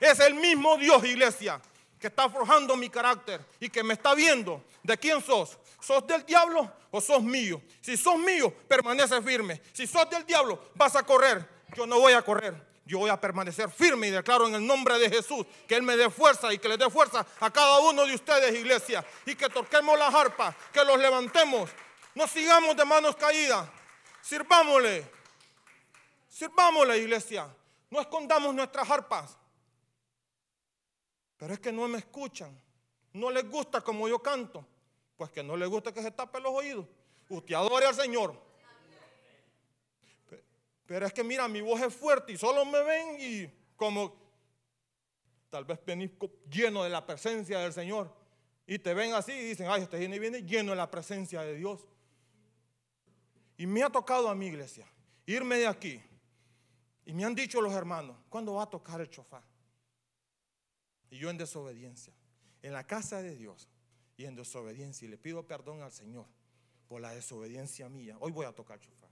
Es 0.00 0.20
el 0.20 0.34
mismo 0.34 0.76
Dios, 0.76 1.04
iglesia, 1.04 1.60
que 1.98 2.06
está 2.06 2.28
forjando 2.28 2.76
mi 2.76 2.88
carácter 2.88 3.44
y 3.58 3.68
que 3.68 3.82
me 3.82 3.94
está 3.94 4.14
viendo. 4.14 4.64
¿De 4.82 4.96
quién 4.96 5.22
sos? 5.22 5.58
¿Sos 5.80 6.06
del 6.06 6.24
diablo 6.24 6.72
o 6.90 7.00
sos 7.00 7.22
mío? 7.22 7.60
Si 7.80 7.96
sos 7.96 8.18
mío, 8.18 8.52
permanece 8.68 9.20
firme. 9.22 9.60
Si 9.72 9.86
sos 9.86 10.08
del 10.10 10.24
diablo, 10.24 10.70
vas 10.74 10.96
a 10.96 11.02
correr. 11.02 11.46
Yo 11.76 11.86
no 11.86 12.00
voy 12.00 12.12
a 12.12 12.22
correr. 12.22 12.68
Yo 12.86 13.00
voy 13.00 13.10
a 13.10 13.20
permanecer 13.20 13.70
firme 13.70 14.06
y 14.08 14.10
declaro 14.10 14.48
en 14.48 14.54
el 14.54 14.66
nombre 14.66 14.98
de 14.98 15.10
Jesús 15.10 15.44
que 15.66 15.76
Él 15.76 15.82
me 15.82 15.94
dé 15.94 16.08
fuerza 16.08 16.50
y 16.54 16.58
que 16.58 16.68
le 16.68 16.78
dé 16.78 16.88
fuerza 16.88 17.26
a 17.38 17.50
cada 17.50 17.80
uno 17.80 18.06
de 18.06 18.14
ustedes, 18.14 18.54
iglesia. 18.54 19.04
Y 19.26 19.34
que 19.34 19.48
toquemos 19.50 19.98
las 19.98 20.14
arpas, 20.14 20.54
que 20.72 20.82
los 20.84 20.98
levantemos. 20.98 21.68
No 22.14 22.26
sigamos 22.26 22.74
de 22.76 22.84
manos 22.84 23.14
caídas. 23.16 23.68
Sirvámosle. 24.22 25.10
Sirvámosle, 26.30 26.98
iglesia. 26.98 27.48
No 27.90 28.00
escondamos 28.00 28.54
nuestras 28.54 28.88
arpas. 28.90 29.37
Pero 31.38 31.54
es 31.54 31.60
que 31.60 31.72
no 31.72 31.88
me 31.88 31.98
escuchan. 31.98 32.60
No 33.14 33.30
les 33.30 33.48
gusta 33.48 33.80
como 33.80 34.06
yo 34.08 34.18
canto. 34.18 34.66
Pues 35.16 35.30
que 35.30 35.42
no 35.42 35.56
les 35.56 35.68
gusta 35.68 35.92
que 35.92 36.02
se 36.02 36.10
tapen 36.10 36.42
los 36.42 36.52
oídos. 36.52 36.86
Usted 37.30 37.54
adore 37.54 37.86
al 37.86 37.94
Señor. 37.94 38.34
Pero 40.86 41.06
es 41.06 41.12
que 41.12 41.22
mira, 41.22 41.48
mi 41.48 41.60
voz 41.60 41.80
es 41.82 41.94
fuerte 41.94 42.32
y 42.32 42.36
solo 42.36 42.64
me 42.64 42.82
ven 42.82 43.16
y 43.20 43.50
como 43.76 44.16
tal 45.50 45.64
vez 45.64 45.78
venís 45.84 46.10
lleno 46.50 46.82
de 46.82 46.90
la 46.90 47.06
presencia 47.06 47.58
del 47.60 47.72
Señor. 47.72 48.12
Y 48.66 48.78
te 48.78 48.94
ven 48.94 49.14
así 49.14 49.32
y 49.32 49.44
dicen, 49.48 49.66
ay, 49.70 49.82
este 49.82 49.98
viene, 49.98 50.18
viene 50.18 50.42
lleno 50.42 50.72
de 50.72 50.76
la 50.76 50.90
presencia 50.90 51.42
de 51.42 51.54
Dios. 51.54 51.86
Y 53.56 53.66
me 53.66 53.82
ha 53.82 53.90
tocado 53.90 54.28
a 54.28 54.34
mi 54.34 54.46
iglesia 54.46 54.86
irme 55.26 55.58
de 55.58 55.66
aquí. 55.66 56.02
Y 57.04 57.12
me 57.12 57.24
han 57.24 57.34
dicho 57.34 57.60
los 57.60 57.72
hermanos, 57.72 58.16
¿cuándo 58.28 58.54
va 58.54 58.64
a 58.64 58.70
tocar 58.70 59.00
el 59.00 59.08
chofá? 59.08 59.42
Y 61.10 61.18
yo 61.18 61.30
en 61.30 61.38
desobediencia, 61.38 62.12
en 62.62 62.72
la 62.72 62.86
casa 62.86 63.22
de 63.22 63.36
Dios 63.36 63.68
y 64.16 64.24
en 64.24 64.34
desobediencia. 64.34 65.06
Y 65.06 65.10
le 65.10 65.18
pido 65.18 65.46
perdón 65.46 65.82
al 65.82 65.92
Señor 65.92 66.26
por 66.88 67.00
la 67.00 67.14
desobediencia 67.14 67.88
mía. 67.88 68.16
Hoy 68.20 68.32
voy 68.32 68.46
a 68.46 68.52
tocar 68.52 68.80
chofar. 68.80 69.07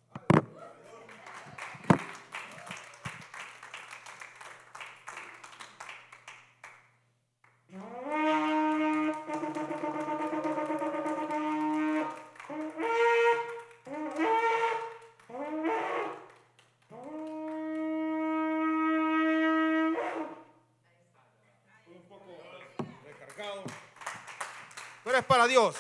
Dios. 25.47 25.77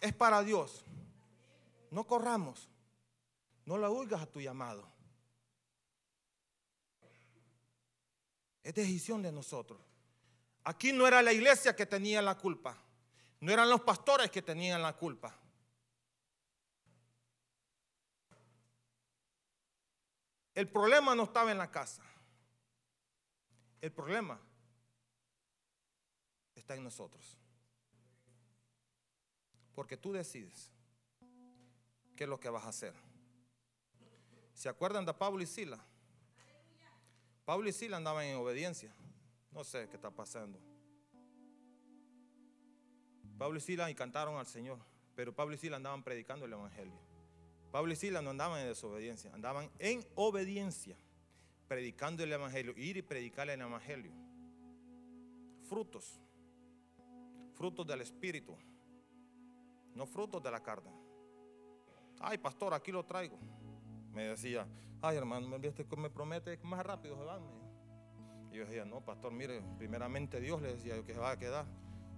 Es 0.00 0.14
para 0.14 0.42
Dios. 0.42 0.84
No 1.90 2.04
corramos. 2.04 2.68
No 3.64 3.78
la 3.78 3.90
huigas 3.90 4.22
a 4.22 4.26
tu 4.26 4.40
llamado. 4.40 4.88
Es 8.62 8.74
decisión 8.74 9.22
de 9.22 9.32
nosotros. 9.32 9.80
Aquí 10.64 10.92
no 10.92 11.06
era 11.06 11.22
la 11.22 11.32
iglesia 11.32 11.76
que 11.76 11.86
tenía 11.86 12.20
la 12.20 12.36
culpa. 12.36 12.76
No 13.40 13.52
eran 13.52 13.68
los 13.68 13.82
pastores 13.82 14.30
que 14.30 14.42
tenían 14.42 14.82
la 14.82 14.96
culpa. 14.96 15.34
El 20.54 20.68
problema 20.68 21.14
no 21.14 21.24
estaba 21.24 21.52
en 21.52 21.58
la 21.58 21.70
casa. 21.70 22.02
El 23.80 23.92
problema 23.92 24.40
está 26.54 26.74
en 26.74 26.82
nosotros. 26.82 27.36
Porque 29.76 29.98
tú 29.98 30.10
decides 30.10 30.72
qué 32.16 32.24
es 32.24 32.30
lo 32.30 32.40
que 32.40 32.48
vas 32.48 32.64
a 32.64 32.70
hacer. 32.70 32.94
¿Se 34.54 34.70
acuerdan 34.70 35.04
de 35.04 35.12
Pablo 35.12 35.42
y 35.42 35.46
Sila? 35.46 35.78
Pablo 37.44 37.68
y 37.68 37.72
Sila 37.74 37.98
andaban 37.98 38.24
en 38.24 38.36
obediencia. 38.38 38.90
No 39.52 39.64
sé 39.64 39.86
qué 39.90 39.96
está 39.96 40.10
pasando. 40.10 40.58
Pablo 43.36 43.58
y 43.58 43.60
Sila 43.60 43.90
y 43.90 43.94
cantaron 43.94 44.38
al 44.38 44.46
Señor, 44.46 44.78
pero 45.14 45.34
Pablo 45.34 45.54
y 45.54 45.58
Sila 45.58 45.76
andaban 45.76 46.02
predicando 46.02 46.46
el 46.46 46.54
Evangelio. 46.54 46.98
Pablo 47.70 47.92
y 47.92 47.96
Sila 47.96 48.22
no 48.22 48.30
andaban 48.30 48.62
en 48.62 48.68
desobediencia, 48.68 49.30
andaban 49.34 49.70
en 49.78 50.02
obediencia, 50.14 50.96
predicando 51.68 52.24
el 52.24 52.32
Evangelio, 52.32 52.72
ir 52.78 52.96
y 52.96 53.02
predicar 53.02 53.50
el 53.50 53.60
Evangelio. 53.60 54.12
Frutos, 55.68 56.18
frutos 57.52 57.86
del 57.86 58.00
Espíritu, 58.00 58.56
no 59.96 60.06
frutos 60.06 60.42
de 60.42 60.50
la 60.50 60.62
carne. 60.62 60.90
Ay, 62.20 62.38
pastor, 62.38 62.74
aquí 62.74 62.92
lo 62.92 63.04
traigo. 63.04 63.38
Me 64.12 64.28
decía, 64.28 64.66
ay, 65.02 65.16
hermano, 65.16 65.48
me 65.48 66.10
promete 66.10 66.58
que 66.58 66.66
más 66.66 66.84
rápido 66.84 67.16
se 67.16 67.24
van. 67.24 67.42
Y 68.50 68.56
yo 68.56 68.64
decía, 68.64 68.84
no, 68.84 69.00
pastor, 69.00 69.32
mire, 69.32 69.62
primeramente 69.78 70.40
Dios 70.40 70.62
le 70.62 70.74
decía 70.74 71.02
que 71.02 71.14
se 71.14 71.20
va 71.20 71.32
a 71.32 71.38
quedar. 71.38 71.66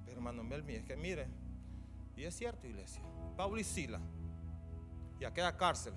Pero 0.05 0.19
hermano 0.19 0.43
Melmi, 0.43 0.75
es 0.75 0.85
que 0.85 0.97
mire, 0.97 1.29
y 2.17 2.25
es 2.25 2.35
cierto, 2.35 2.67
iglesia, 2.67 3.03
Pablo 3.37 3.61
y 3.61 3.65
Sila, 3.65 4.01
y 5.21 5.25
aquella 5.25 5.57
cárcel 5.57 5.95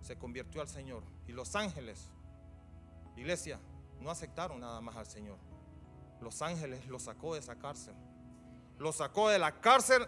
se 0.00 0.16
convirtió 0.16 0.60
al 0.60 0.68
Señor. 0.68 1.02
Y 1.26 1.32
los 1.32 1.54
ángeles, 1.54 2.10
iglesia, 3.16 3.58
no 4.00 4.10
aceptaron 4.10 4.60
nada 4.60 4.80
más 4.80 4.96
al 4.96 5.06
Señor. 5.06 5.38
Los 6.20 6.40
ángeles 6.42 6.86
lo 6.86 6.98
sacó 6.98 7.34
de 7.34 7.40
esa 7.40 7.56
cárcel. 7.56 7.94
Lo 8.78 8.92
sacó 8.92 9.28
de 9.28 9.38
la 9.38 9.60
cárcel 9.60 10.06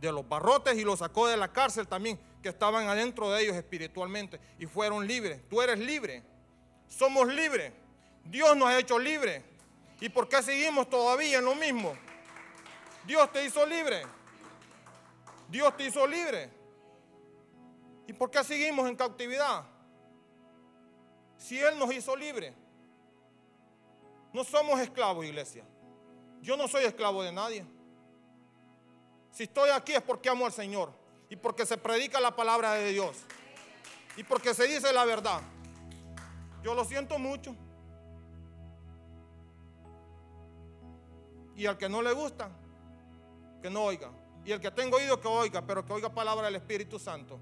de 0.00 0.12
los 0.12 0.28
barrotes 0.28 0.76
y 0.76 0.84
lo 0.84 0.96
sacó 0.96 1.26
de 1.26 1.36
la 1.36 1.52
cárcel 1.52 1.88
también 1.88 2.18
que 2.42 2.48
estaban 2.48 2.86
adentro 2.88 3.30
de 3.30 3.42
ellos 3.42 3.56
espiritualmente 3.56 4.40
y 4.58 4.66
fueron 4.66 5.06
libres. 5.06 5.40
Tú 5.48 5.60
eres 5.60 5.78
libre. 5.78 6.22
Somos 6.86 7.26
libres. 7.28 7.72
Dios 8.24 8.56
nos 8.56 8.68
ha 8.68 8.78
hecho 8.78 8.98
libres. 8.98 9.42
¿Y 10.00 10.08
por 10.08 10.28
qué 10.28 10.42
seguimos 10.42 10.88
todavía 10.88 11.38
en 11.38 11.44
lo 11.44 11.54
mismo? 11.54 11.94
Dios 13.06 13.30
te 13.32 13.44
hizo 13.44 13.66
libre. 13.66 14.02
Dios 15.48 15.76
te 15.76 15.86
hizo 15.86 16.06
libre. 16.06 16.50
¿Y 18.06 18.12
por 18.12 18.30
qué 18.30 18.44
seguimos 18.44 18.88
en 18.88 18.96
cautividad? 18.96 19.64
Si 21.36 21.58
Él 21.58 21.78
nos 21.78 21.92
hizo 21.92 22.14
libre. 22.16 22.54
No 24.32 24.44
somos 24.44 24.78
esclavos, 24.80 25.24
iglesia. 25.24 25.64
Yo 26.40 26.56
no 26.56 26.68
soy 26.68 26.84
esclavo 26.84 27.22
de 27.22 27.32
nadie. 27.32 27.66
Si 29.38 29.44
estoy 29.44 29.70
aquí 29.70 29.92
es 29.92 30.02
porque 30.02 30.28
amo 30.28 30.46
al 30.46 30.52
Señor 30.52 30.90
y 31.30 31.36
porque 31.36 31.64
se 31.64 31.78
predica 31.78 32.18
la 32.18 32.34
palabra 32.34 32.72
de 32.72 32.90
Dios 32.90 33.18
y 34.16 34.24
porque 34.24 34.52
se 34.52 34.66
dice 34.66 34.92
la 34.92 35.04
verdad. 35.04 35.40
Yo 36.60 36.74
lo 36.74 36.84
siento 36.84 37.20
mucho. 37.20 37.54
Y 41.54 41.66
al 41.66 41.78
que 41.78 41.88
no 41.88 42.02
le 42.02 42.12
gusta, 42.14 42.50
que 43.62 43.70
no 43.70 43.84
oiga. 43.84 44.10
Y 44.44 44.50
el 44.50 44.58
que 44.58 44.72
tenga 44.72 44.96
oído, 44.96 45.20
que 45.20 45.28
oiga, 45.28 45.64
pero 45.64 45.86
que 45.86 45.92
oiga 45.92 46.12
palabra 46.12 46.46
del 46.46 46.56
Espíritu 46.56 46.98
Santo. 46.98 47.38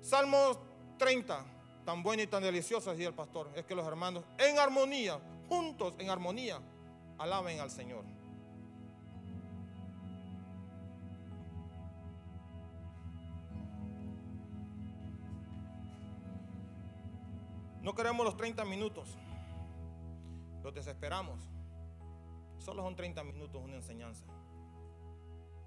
Salmo 0.00 0.58
30, 0.96 1.44
tan 1.84 2.02
buena 2.02 2.22
y 2.22 2.26
tan 2.28 2.42
deliciosa, 2.42 2.92
decía 2.92 3.08
el 3.08 3.14
pastor, 3.14 3.50
es 3.54 3.66
que 3.66 3.74
los 3.74 3.86
hermanos 3.86 4.24
en 4.38 4.58
armonía, 4.58 5.20
juntos 5.50 5.96
en 5.98 6.08
armonía, 6.08 6.62
alaben 7.18 7.60
al 7.60 7.70
Señor. 7.70 8.17
No 17.88 17.94
queremos 17.94 18.22
los 18.22 18.36
30 18.36 18.66
minutos. 18.66 19.16
Los 20.62 20.74
desesperamos. 20.74 21.48
Solo 22.58 22.82
son 22.82 22.94
30 22.94 23.24
minutos 23.24 23.62
una 23.64 23.76
enseñanza. 23.76 24.26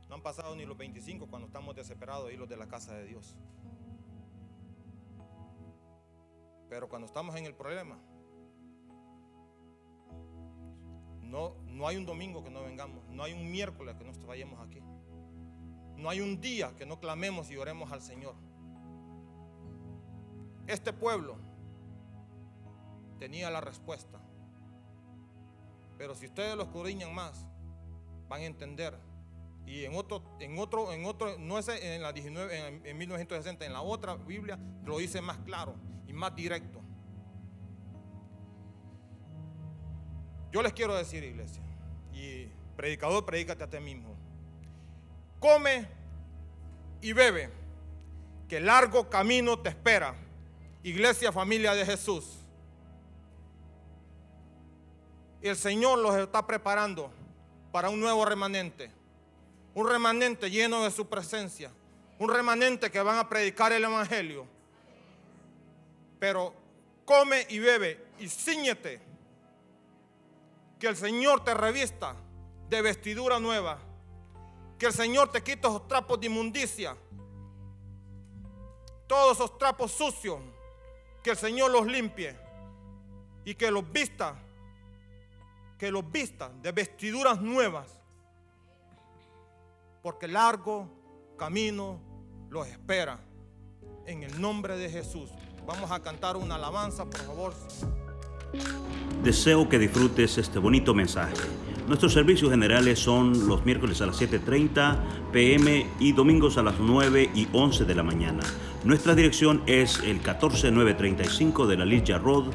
No 0.07 0.13
han 0.13 0.21
pasado 0.21 0.55
ni 0.55 0.63
los 0.63 0.77
25 0.77 1.25
cuando 1.25 1.47
estamos 1.47 1.75
desesperados 1.75 2.31
y 2.31 2.37
los 2.37 2.47
de 2.47 2.57
la 2.57 2.67
casa 2.67 2.93
de 2.93 3.05
Dios. 3.05 3.35
Pero 6.69 6.87
cuando 6.89 7.07
estamos 7.07 7.35
en 7.37 7.47
el 7.47 7.55
problema, 7.55 7.97
no, 11.23 11.55
no 11.65 11.87
hay 11.87 11.97
un 11.97 12.05
domingo 12.05 12.43
que 12.43 12.51
no 12.51 12.61
vengamos, 12.61 13.03
no 13.09 13.23
hay 13.23 13.33
un 13.33 13.49
miércoles 13.49 13.95
que 13.95 14.03
no 14.03 14.11
vayamos 14.27 14.59
aquí. 14.59 14.83
No 15.95 16.07
hay 16.07 16.21
un 16.21 16.39
día 16.39 16.75
que 16.77 16.85
no 16.85 16.99
clamemos 16.99 17.49
y 17.49 17.57
oremos 17.57 17.91
al 17.91 18.03
Señor. 18.03 18.35
Este 20.67 20.93
pueblo 20.93 21.49
tenía 23.21 23.51
la 23.51 23.61
respuesta. 23.61 24.19
Pero 25.95 26.15
si 26.15 26.25
ustedes 26.25 26.55
lo 26.55 26.63
escudriñan 26.63 27.13
más, 27.13 27.45
van 28.27 28.41
a 28.41 28.45
entender. 28.45 28.97
Y 29.67 29.85
en 29.85 29.95
otro, 29.95 30.23
en 30.39 30.57
otro, 30.57 30.91
en 30.91 31.05
otro, 31.05 31.37
no 31.37 31.59
es 31.59 31.67
en 31.67 32.01
la 32.01 32.13
19, 32.13 32.81
en, 32.83 32.97
1960, 32.97 33.63
en 33.63 33.73
la 33.73 33.81
otra 33.81 34.15
Biblia 34.15 34.57
lo 34.83 34.97
dice 34.97 35.21
más 35.21 35.37
claro 35.45 35.75
y 36.07 36.13
más 36.13 36.35
directo. 36.35 36.81
Yo 40.51 40.63
les 40.63 40.73
quiero 40.73 40.95
decir, 40.95 41.23
iglesia, 41.23 41.61
y 42.11 42.47
predicador, 42.75 43.23
predícate 43.23 43.63
a 43.63 43.69
ti 43.69 43.79
mismo. 43.79 44.15
Come 45.39 45.87
y 47.01 47.13
bebe, 47.13 47.51
que 48.49 48.59
largo 48.59 49.11
camino 49.11 49.59
te 49.59 49.69
espera. 49.69 50.15
Iglesia, 50.81 51.31
familia 51.31 51.75
de 51.75 51.85
Jesús. 51.85 52.40
Y 55.41 55.47
el 55.47 55.57
Señor 55.57 55.97
los 55.99 56.15
está 56.15 56.45
preparando 56.45 57.11
para 57.71 57.89
un 57.89 57.99
nuevo 57.99 58.23
remanente. 58.25 58.91
Un 59.73 59.87
remanente 59.87 60.51
lleno 60.51 60.83
de 60.83 60.91
su 60.91 61.07
presencia. 61.07 61.71
Un 62.19 62.29
remanente 62.29 62.91
que 62.91 63.01
van 63.01 63.17
a 63.17 63.27
predicar 63.27 63.71
el 63.71 63.83
Evangelio. 63.83 64.45
Pero 66.19 66.53
come 67.05 67.47
y 67.49 67.57
bebe 67.57 68.05
y 68.19 68.29
ciñete. 68.29 69.01
Que 70.79 70.87
el 70.87 70.95
Señor 70.95 71.43
te 71.43 71.53
revista 71.55 72.15
de 72.69 72.81
vestidura 72.81 73.39
nueva. 73.39 73.79
Que 74.77 74.87
el 74.87 74.93
Señor 74.93 75.31
te 75.31 75.41
quite 75.41 75.67
esos 75.67 75.87
trapos 75.87 76.19
de 76.19 76.27
inmundicia. 76.27 76.95
Todos 79.07 79.37
esos 79.37 79.57
trapos 79.57 79.91
sucios. 79.91 80.39
Que 81.23 81.31
el 81.31 81.37
Señor 81.37 81.71
los 81.71 81.87
limpie. 81.87 82.35
Y 83.43 83.55
que 83.55 83.71
los 83.71 83.91
vista 83.91 84.35
que 85.81 85.89
los 85.89 86.11
vistan 86.11 86.61
de 86.61 86.71
vestiduras 86.71 87.41
nuevas, 87.41 87.87
porque 90.03 90.27
largo 90.27 90.87
camino 91.39 91.99
los 92.51 92.67
espera. 92.67 93.19
En 94.05 94.21
el 94.21 94.39
nombre 94.39 94.77
de 94.77 94.91
Jesús. 94.91 95.31
Vamos 95.65 95.89
a 95.89 95.99
cantar 95.99 96.37
una 96.37 96.53
alabanza, 96.53 97.05
por 97.05 97.21
favor. 97.21 97.53
Deseo 99.23 99.67
que 99.67 99.79
disfrutes 99.79 100.37
este 100.37 100.59
bonito 100.59 100.93
mensaje. 100.93 101.33
Nuestros 101.87 102.13
servicios 102.13 102.51
generales 102.51 102.99
son 102.99 103.47
los 103.47 103.65
miércoles 103.65 104.01
a 104.01 104.05
las 104.05 104.21
7.30 104.21 105.31
pm 105.31 105.87
y 105.99 106.11
domingos 106.11 106.59
a 106.59 106.61
las 106.61 106.77
9 106.77 107.31
y 107.33 107.47
11 107.51 107.85
de 107.85 107.95
la 107.95 108.03
mañana. 108.03 108.43
Nuestra 108.83 109.13
dirección 109.13 109.61
es 109.67 109.99
el 109.99 110.21
14935 110.21 111.67
de 111.67 111.77
la 111.77 111.85
Ligia 111.85 112.17
Road, 112.17 112.45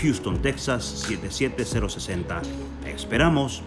Houston, 0.00 0.40
Texas 0.40 1.04
77060. 1.06 2.40
esperamos. 2.86 3.62